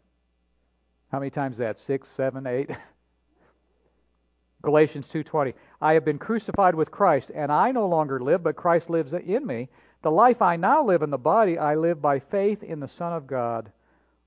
How 1.11 1.19
many 1.19 1.31
times 1.31 1.57
that? 1.57 1.79
Six, 1.79 2.07
seven, 2.15 2.45
eight? 2.45 2.69
Galatians 4.63 5.07
2:20 5.13 5.53
I 5.81 5.93
have 5.93 6.03
been 6.03 6.19
crucified 6.19 6.75
with 6.75 6.91
Christ 6.91 7.31
and 7.33 7.51
I 7.51 7.71
no 7.71 7.87
longer 7.87 8.19
live 8.19 8.43
but 8.43 8.55
Christ 8.55 8.89
lives 8.89 9.13
in 9.13 9.45
me 9.45 9.69
the 10.01 10.11
life 10.11 10.41
I 10.41 10.57
now 10.57 10.83
live 10.83 11.03
in 11.03 11.09
the 11.09 11.17
body 11.17 11.57
I 11.57 11.75
live 11.75 12.01
by 12.01 12.19
faith 12.19 12.63
in 12.63 12.79
the 12.79 12.87
son 12.87 13.13
of 13.13 13.27
God 13.27 13.71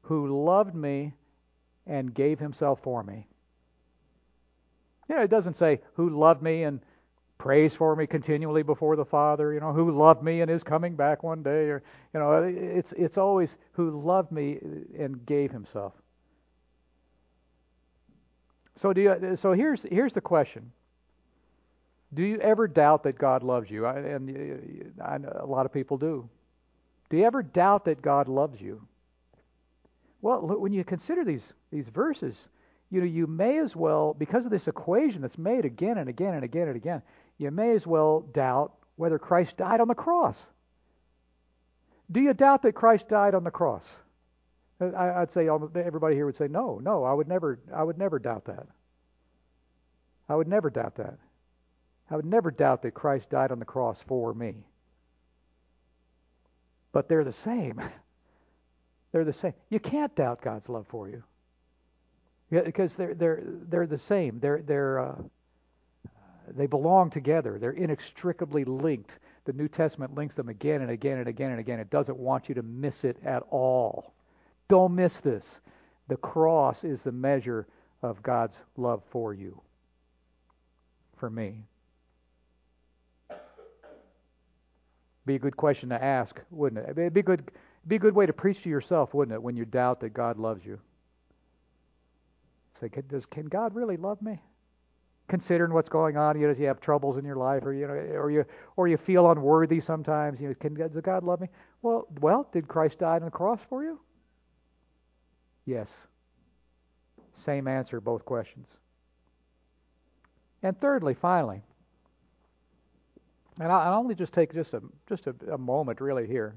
who 0.03 0.45
loved 0.45 0.75
me 0.75 1.15
and 1.87 2.15
gave 2.15 2.39
himself 2.39 2.81
for 2.83 3.03
me 3.03 3.27
Yeah, 5.11 5.25
it 5.25 5.31
doesn't 5.31 5.59
say 5.59 5.81
who 5.95 6.17
loved 6.17 6.41
me 6.41 6.63
and 6.63 6.81
prays 7.37 7.73
for 7.75 7.97
me 7.97 8.07
continually 8.07 8.63
before 8.63 8.95
the 8.95 9.05
Father, 9.05 9.53
you 9.53 9.59
know, 9.59 9.73
who 9.73 9.91
loved 9.91 10.23
me 10.23 10.41
and 10.41 10.51
is 10.51 10.63
coming 10.63 10.95
back 10.95 11.25
one 11.25 11.43
day, 11.43 11.69
or 11.69 11.83
you 12.15 12.21
know, 12.21 12.43
it's 12.45 12.93
it's 12.97 13.19
always 13.19 13.51
who 13.73 14.01
loved 14.01 14.31
me 14.31 14.59
and 14.97 15.27
gave 15.27 15.51
himself. 15.51 15.95
So 18.77 18.93
do 18.93 19.01
you, 19.01 19.39
so 19.43 19.53
here's 19.53 19.83
here's 19.91 20.13
the 20.13 20.21
question. 20.21 20.71
Do 22.15 22.23
you 22.23 22.39
ever 22.41 22.69
doubt 22.69 23.03
that 23.05 23.19
God 23.19 23.43
loves 23.43 23.71
you? 23.71 23.87
I, 23.87 23.99
and 23.99 25.01
uh, 25.01 25.05
I, 25.05 25.17
a 25.41 25.47
lot 25.47 25.67
of 25.67 25.73
people 25.73 25.97
do. 25.97 26.29
Do 27.09 27.17
you 27.17 27.25
ever 27.25 27.43
doubt 27.43 27.85
that 27.87 28.01
God 28.01 28.29
loves 28.29 28.61
you? 28.61 28.81
Well, 30.23 30.41
when 30.41 30.73
you 30.73 30.85
consider 30.85 31.25
these 31.25 31.43
these 31.73 31.89
verses, 31.93 32.35
you 32.91 33.01
know 33.01 33.07
you 33.07 33.27
may 33.27 33.59
as 33.59 33.77
well 33.77 34.15
because 34.19 34.45
of 34.45 34.51
this 34.51 34.67
equation 34.67 35.23
that's 35.23 35.39
made 35.39 35.65
again 35.65 35.99
and 35.99 36.09
again 36.09 36.35
and 36.35 36.45
again 36.45 36.69
and 36.69 36.77
again. 36.77 37.03
You 37.39 37.51
may 37.51 37.75
as 37.75 37.87
well 37.87 38.21
doubt 38.33 38.73
whether 38.97 39.19
Christ 39.19 39.57
died 39.57 39.81
on 39.81 39.89
the 39.89 39.95
cross. 39.95 40.37
Do 42.11 42.21
you 42.21 42.35
doubt 42.35 42.63
that 42.63 42.75
Christ 42.75 43.09
died 43.09 43.35
on 43.35 43.45
the 43.45 43.51
cross? 43.51 43.85
I, 44.81 45.21
would 45.21 45.33
say 45.33 45.49
everybody 45.49 46.15
here 46.15 46.27
would 46.27 46.37
say 46.37 46.49
no, 46.49 46.81
no. 46.83 47.05
I 47.05 47.13
would 47.13 47.29
never, 47.29 47.61
I 47.75 47.83
would 47.83 47.99
never 47.99 48.19
doubt 48.19 48.47
that. 48.47 48.67
I 50.29 50.35
would 50.35 50.49
never 50.49 50.71
doubt 50.71 50.97
that. 50.97 51.19
I 52.11 52.17
would 52.17 52.25
never 52.25 52.51
doubt 52.51 52.83
that 52.83 52.95
Christ 52.95 53.31
died 53.31 53.53
on 53.53 53.59
the 53.59 53.65
cross 53.65 53.99
for 54.09 54.33
me. 54.33 54.55
But 56.93 57.09
they're 57.09 57.25
the 57.25 57.33
same. 57.33 57.81
They're 59.13 59.25
the 59.25 59.33
same. 59.33 59.55
You 59.71 59.81
can't 59.81 60.15
doubt 60.15 60.41
God's 60.41 60.69
love 60.69 60.87
for 60.89 61.09
you. 61.09 61.25
Yeah, 62.51 62.63
because 62.63 62.91
they're 62.97 63.15
they're 63.15 63.43
they're 63.69 63.87
the 63.87 64.01
same. 64.09 64.41
They're 64.41 64.63
they're 64.67 64.99
uh, 64.99 65.15
they 66.57 66.67
belong 66.67 67.11
together. 67.11 67.59
They're 67.61 67.71
inextricably 67.71 68.65
linked. 68.65 69.13
The 69.45 69.53
New 69.53 69.69
Testament 69.69 70.15
links 70.15 70.35
them 70.35 70.49
again 70.49 70.83
and 70.83 70.91
again 70.91 71.19
and 71.19 71.29
again 71.29 71.51
and 71.53 71.61
again. 71.61 71.79
It 71.79 71.91
doesn't 71.91 72.19
want 72.19 72.49
you 72.49 72.55
to 72.57 72.63
miss 72.63 73.05
it 73.05 73.17
at 73.25 73.43
all. 73.51 74.15
Don't 74.69 74.95
miss 74.95 75.13
this. 75.23 75.45
The 76.09 76.17
cross 76.17 76.83
is 76.83 77.01
the 77.03 77.13
measure 77.13 77.67
of 78.03 78.23
God's 78.23 78.55
love 78.77 79.03
for 79.11 79.33
you, 79.33 79.61
for 81.19 81.31
me. 81.31 81.65
Be 85.25 85.37
a 85.37 85.39
good 85.39 85.57
question 85.57 85.91
to 85.91 86.03
ask, 86.03 86.35
wouldn't 86.51 86.85
it? 86.85 86.99
It'd 86.99 87.15
be 87.15 87.23
good. 87.23 87.51
Be 87.87 87.97
a 87.97 88.01
good 88.01 88.15
way 88.15 88.27
to 88.27 88.33
preach 88.33 88.63
to 88.65 88.69
yourself, 88.69 89.15
wouldn't 89.15 89.35
it, 89.35 89.43
when 89.43 89.57
you 89.57 89.65
doubt 89.65 90.01
that 90.01 90.11
God 90.11 90.39
loves 90.39 90.65
you? 90.65 90.81
Say, 92.81 92.89
does 93.09 93.27
can 93.27 93.47
God 93.47 93.75
really 93.75 93.97
love 93.97 94.21
me? 94.23 94.39
Considering 95.29 95.73
what's 95.73 95.89
going 95.89 96.17
on, 96.17 96.41
you 96.41 96.49
know, 96.49 96.55
you 96.59 96.67
have 96.67 96.81
troubles 96.81 97.17
in 97.17 97.25
your 97.25 97.37
life, 97.37 97.65
or 97.65 97.73
you 97.73 97.87
know, 97.87 97.95
or 97.95 98.31
you 98.31 98.45
or 98.77 98.89
you 98.89 98.97
feel 98.97 99.31
unworthy 99.31 99.81
sometimes. 99.81 100.41
You 100.41 100.49
know, 100.49 100.55
can 100.55 100.75
does 100.75 100.91
God 101.03 101.23
love 101.23 101.41
me? 101.41 101.49
Well, 101.83 102.09
well, 102.21 102.49
did 102.53 102.67
Christ 102.67 102.99
die 102.99 103.17
on 103.17 103.25
the 103.25 103.31
cross 103.31 103.61
for 103.69 103.85
you? 103.85 104.01
Yes. 105.67 105.89
Same 107.45 107.69
answer, 107.69 108.01
both 108.01 108.25
questions. 108.25 108.67
And 110.63 110.79
thirdly, 110.81 111.15
finally, 111.15 111.63
and 113.61 113.71
I'll 113.71 113.99
only 113.99 114.15
just 114.15 114.33
take 114.33 114.53
just 114.53 114.75
a 114.75 114.83
just 115.09 115.27
a, 115.27 115.35
a 115.53 115.59
moment 115.59 116.01
really 116.01 116.27
here. 116.27 116.57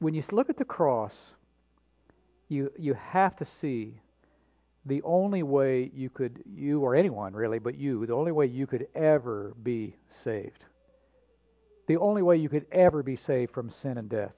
When 0.00 0.12
you 0.12 0.22
look 0.30 0.50
at 0.50 0.58
the 0.58 0.64
cross, 0.64 1.12
you 2.48 2.70
you 2.78 2.94
have 2.94 3.36
to 3.36 3.46
see 3.60 4.00
the 4.84 5.02
only 5.02 5.42
way 5.42 5.90
you 5.94 6.08
could 6.08 6.42
you 6.46 6.80
or 6.80 6.94
anyone 6.94 7.34
really, 7.34 7.58
but 7.58 7.76
you, 7.76 8.06
the 8.06 8.14
only 8.14 8.32
way 8.32 8.46
you 8.46 8.66
could 8.66 8.86
ever 8.94 9.54
be 9.62 9.96
saved. 10.22 10.64
The 11.88 11.96
only 11.96 12.22
way 12.22 12.36
you 12.36 12.48
could 12.48 12.66
ever 12.72 13.02
be 13.02 13.16
saved 13.16 13.52
from 13.52 13.70
sin 13.82 13.98
and 13.98 14.08
death. 14.08 14.34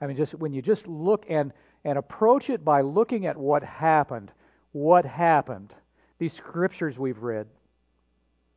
I 0.00 0.06
mean, 0.06 0.16
just 0.16 0.34
when 0.34 0.52
you 0.52 0.62
just 0.62 0.86
look 0.86 1.24
and 1.28 1.52
and 1.84 1.96
approach 1.98 2.50
it 2.50 2.64
by 2.64 2.82
looking 2.82 3.26
at 3.26 3.36
what 3.36 3.62
happened, 3.62 4.30
what 4.72 5.04
happened, 5.04 5.72
these 6.18 6.34
scriptures 6.34 6.98
we've 6.98 7.22
read, 7.22 7.46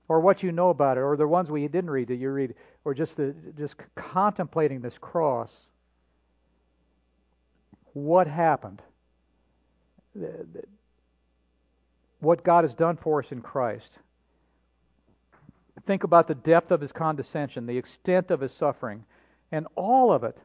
or 0.09 0.19
what 0.19 0.43
you 0.43 0.51
know 0.51 0.69
about 0.69 0.97
it, 0.97 1.01
or 1.01 1.15
the 1.15 1.27
ones 1.27 1.49
we 1.49 1.67
didn't 1.67 1.89
read 1.89 2.09
that 2.09 2.15
you 2.15 2.29
read, 2.29 2.53
or 2.83 2.93
just 2.93 3.15
the, 3.15 3.33
just 3.57 3.75
contemplating 3.95 4.81
this 4.81 4.97
cross. 4.99 5.49
What 7.93 8.27
happened? 8.27 8.81
What 12.19 12.43
God 12.43 12.63
has 12.63 12.73
done 12.73 12.97
for 13.01 13.23
us 13.23 13.31
in 13.31 13.41
Christ. 13.41 13.89
Think 15.85 16.03
about 16.03 16.27
the 16.27 16.35
depth 16.35 16.71
of 16.71 16.81
his 16.81 16.91
condescension, 16.91 17.65
the 17.65 17.77
extent 17.77 18.31
of 18.31 18.41
his 18.41 18.53
suffering, 18.53 19.03
and 19.51 19.67
all 19.75 20.11
of 20.11 20.23
it 20.23 20.37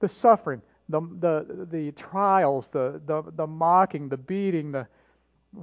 the 0.00 0.08
suffering, 0.08 0.60
the, 0.88 1.00
the, 1.00 1.66
the 1.70 1.92
trials, 1.92 2.68
the, 2.72 3.00
the, 3.06 3.22
the 3.36 3.46
mocking, 3.46 4.08
the 4.08 4.16
beating, 4.16 4.72
the, 4.72 4.86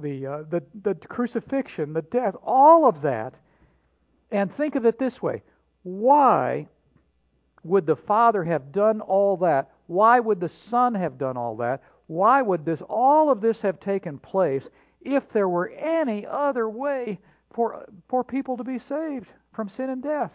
the, 0.02 0.26
uh, 0.26 0.42
the, 0.50 0.62
the 0.82 0.94
crucifixion, 1.06 1.92
the 1.92 2.02
death, 2.02 2.34
all 2.42 2.88
of 2.88 3.02
that. 3.02 3.34
And 4.30 4.54
think 4.56 4.74
of 4.74 4.84
it 4.84 4.98
this 4.98 5.22
way 5.22 5.42
why 5.82 6.66
would 7.62 7.86
the 7.86 7.96
Father 7.96 8.44
have 8.44 8.72
done 8.72 9.00
all 9.00 9.36
that? 9.38 9.70
Why 9.86 10.20
would 10.20 10.40
the 10.40 10.50
Son 10.70 10.94
have 10.94 11.18
done 11.18 11.36
all 11.36 11.56
that? 11.56 11.82
Why 12.06 12.42
would 12.42 12.64
this 12.64 12.82
all 12.88 13.30
of 13.30 13.40
this 13.40 13.60
have 13.62 13.80
taken 13.80 14.18
place 14.18 14.62
if 15.00 15.22
there 15.32 15.48
were 15.48 15.68
any 15.68 16.26
other 16.26 16.68
way 16.68 17.18
for 17.54 17.86
for 18.08 18.24
people 18.24 18.56
to 18.56 18.64
be 18.64 18.78
saved 18.78 19.28
from 19.52 19.68
sin 19.68 19.90
and 19.90 20.02
death? 20.02 20.32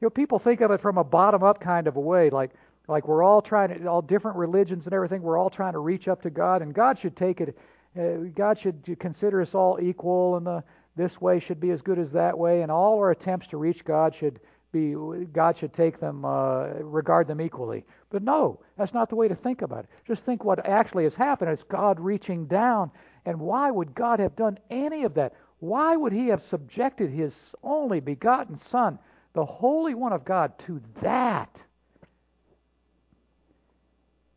You 0.00 0.06
know, 0.06 0.10
people 0.10 0.38
think 0.38 0.60
of 0.62 0.70
it 0.70 0.80
from 0.80 0.96
a 0.96 1.04
bottom 1.04 1.42
up 1.42 1.60
kind 1.60 1.86
of 1.86 1.96
a 1.96 2.00
way, 2.00 2.30
like 2.30 2.50
like 2.88 3.06
we're 3.06 3.22
all 3.22 3.40
trying 3.40 3.68
to, 3.68 3.86
all 3.86 4.02
different 4.02 4.36
religions 4.36 4.86
and 4.86 4.94
everything, 4.94 5.22
we're 5.22 5.38
all 5.38 5.50
trying 5.50 5.74
to 5.74 5.78
reach 5.78 6.08
up 6.08 6.22
to 6.22 6.30
God, 6.30 6.60
and 6.60 6.74
God 6.74 6.98
should 6.98 7.16
take 7.16 7.40
it, 7.40 7.56
uh, 7.98 8.28
God 8.34 8.58
should 8.58 8.96
consider 8.98 9.40
us 9.40 9.54
all 9.54 9.78
equal, 9.80 10.36
and 10.36 10.46
the, 10.46 10.64
this 10.96 11.20
way 11.20 11.38
should 11.38 11.60
be 11.60 11.70
as 11.70 11.82
good 11.82 11.98
as 11.98 12.10
that 12.12 12.36
way, 12.36 12.62
and 12.62 12.72
all 12.72 12.96
our 12.98 13.12
attempts 13.12 13.46
to 13.48 13.58
reach 13.58 13.84
God 13.84 14.14
should 14.18 14.40
be, 14.72 14.94
God 15.32 15.58
should 15.58 15.72
take 15.72 16.00
them, 16.00 16.24
uh, 16.24 16.66
regard 16.80 17.26
them 17.26 17.40
equally. 17.40 17.84
But 18.10 18.22
no, 18.22 18.60
that's 18.78 18.94
not 18.94 19.08
the 19.08 19.16
way 19.16 19.28
to 19.28 19.34
think 19.34 19.62
about 19.62 19.84
it. 19.84 19.90
Just 20.06 20.24
think 20.24 20.44
what 20.44 20.66
actually 20.66 21.04
has 21.04 21.14
happened. 21.14 21.50
It's 21.50 21.62
God 21.64 21.98
reaching 21.98 22.46
down, 22.46 22.90
and 23.26 23.40
why 23.40 23.70
would 23.70 23.94
God 23.94 24.20
have 24.20 24.36
done 24.36 24.58
any 24.70 25.04
of 25.04 25.14
that? 25.14 25.34
Why 25.58 25.96
would 25.96 26.12
He 26.12 26.28
have 26.28 26.42
subjected 26.42 27.10
His 27.10 27.34
only 27.62 28.00
begotten 28.00 28.60
Son? 28.70 28.98
the 29.32 29.44
Holy 29.44 29.94
One 29.94 30.12
of 30.12 30.24
God 30.24 30.58
to 30.66 30.80
that 31.02 31.54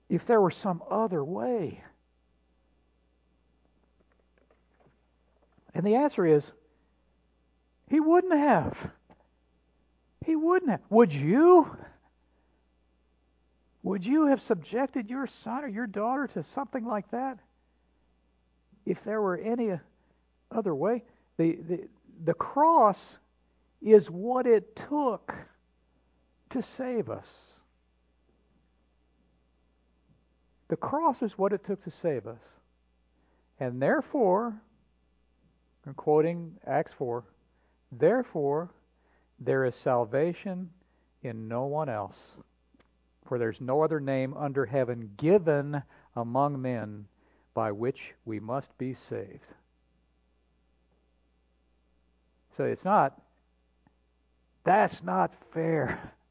if 0.10 0.26
there 0.28 0.40
were 0.40 0.52
some 0.52 0.84
other 0.90 1.24
way? 1.24 1.84
And 5.74 5.84
the 5.84 5.96
answer 5.96 6.26
is 6.26 6.44
he 7.90 8.00
wouldn't 8.00 8.34
have. 8.34 8.78
He 10.26 10.36
wouldn't 10.36 10.72
have. 10.72 10.82
Would 10.90 11.12
you? 11.12 11.76
Would 13.84 14.06
you 14.06 14.28
have 14.28 14.42
subjected 14.44 15.10
your 15.10 15.28
son 15.44 15.64
or 15.64 15.68
your 15.68 15.88
daughter 15.88 16.30
to 16.34 16.46
something 16.56 16.86
like 16.86 17.12
that? 17.12 17.38
If 18.86 18.98
there 19.06 19.22
were 19.22 19.38
any 19.38 19.72
other 20.52 20.74
way? 20.74 21.04
The, 21.38 21.58
the, 21.68 21.80
the 22.26 22.34
cross 22.34 22.98
is 23.82 24.08
what 24.08 24.46
it 24.46 24.80
took 24.90 25.34
to 26.52 26.64
save 26.78 27.10
us. 27.10 27.26
The 30.70 30.78
cross 30.78 31.22
is 31.22 31.34
what 31.38 31.52
it 31.52 31.66
took 31.66 31.84
to 31.84 31.92
save 32.02 32.26
us. 32.26 32.40
And 33.60 33.82
therefore, 33.82 34.54
I'm 35.86 35.94
quoting 35.94 36.54
Acts 36.66 36.92
4, 36.98 37.24
therefore 37.92 38.70
there 39.46 39.66
is 39.66 39.74
salvation 39.84 40.70
in 41.22 41.48
no 41.48 41.66
one 41.66 41.90
else. 41.90 42.18
For 43.28 43.38
there's 43.38 43.60
no 43.60 43.82
other 43.82 44.00
name 44.00 44.34
under 44.36 44.66
heaven 44.66 45.12
given 45.18 45.82
among 46.16 46.62
men 46.62 47.06
by 47.54 47.72
which 47.72 48.00
we 48.26 48.40
must 48.40 48.78
be 48.78 48.96
saved. 49.10 49.40
So 52.58 52.66
it's 52.66 52.84
not 52.84 53.20
that's 54.64 55.02
not 55.04 55.34
fair. 55.54 56.12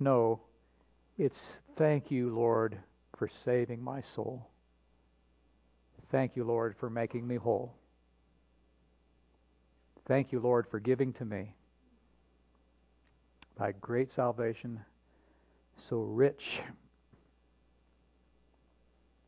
No, 0.00 0.40
it's 1.16 1.38
thank 1.78 2.10
you, 2.10 2.34
Lord, 2.34 2.76
for 3.16 3.30
saving 3.44 3.80
my 3.80 4.02
soul. 4.16 4.48
Thank 6.10 6.34
you, 6.34 6.42
Lord, 6.42 6.74
for 6.80 6.90
making 6.90 7.24
me 7.24 7.36
whole. 7.36 7.72
Thank 10.08 10.32
you, 10.32 10.40
Lord, 10.40 10.66
for 10.72 10.80
giving 10.80 11.12
to 11.14 11.24
me 11.24 11.54
thy 13.58 13.72
great 13.72 14.12
salvation, 14.12 14.80
so 15.88 15.98
rich 15.98 16.60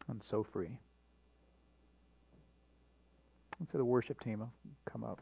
and 0.09 0.23
so 0.29 0.43
free. 0.43 0.79
And 3.59 3.69
so 3.71 3.79
the 3.79 3.85
worship 3.85 4.21
team 4.21 4.41
will 4.41 4.53
come 4.91 5.05
up. 5.05 5.21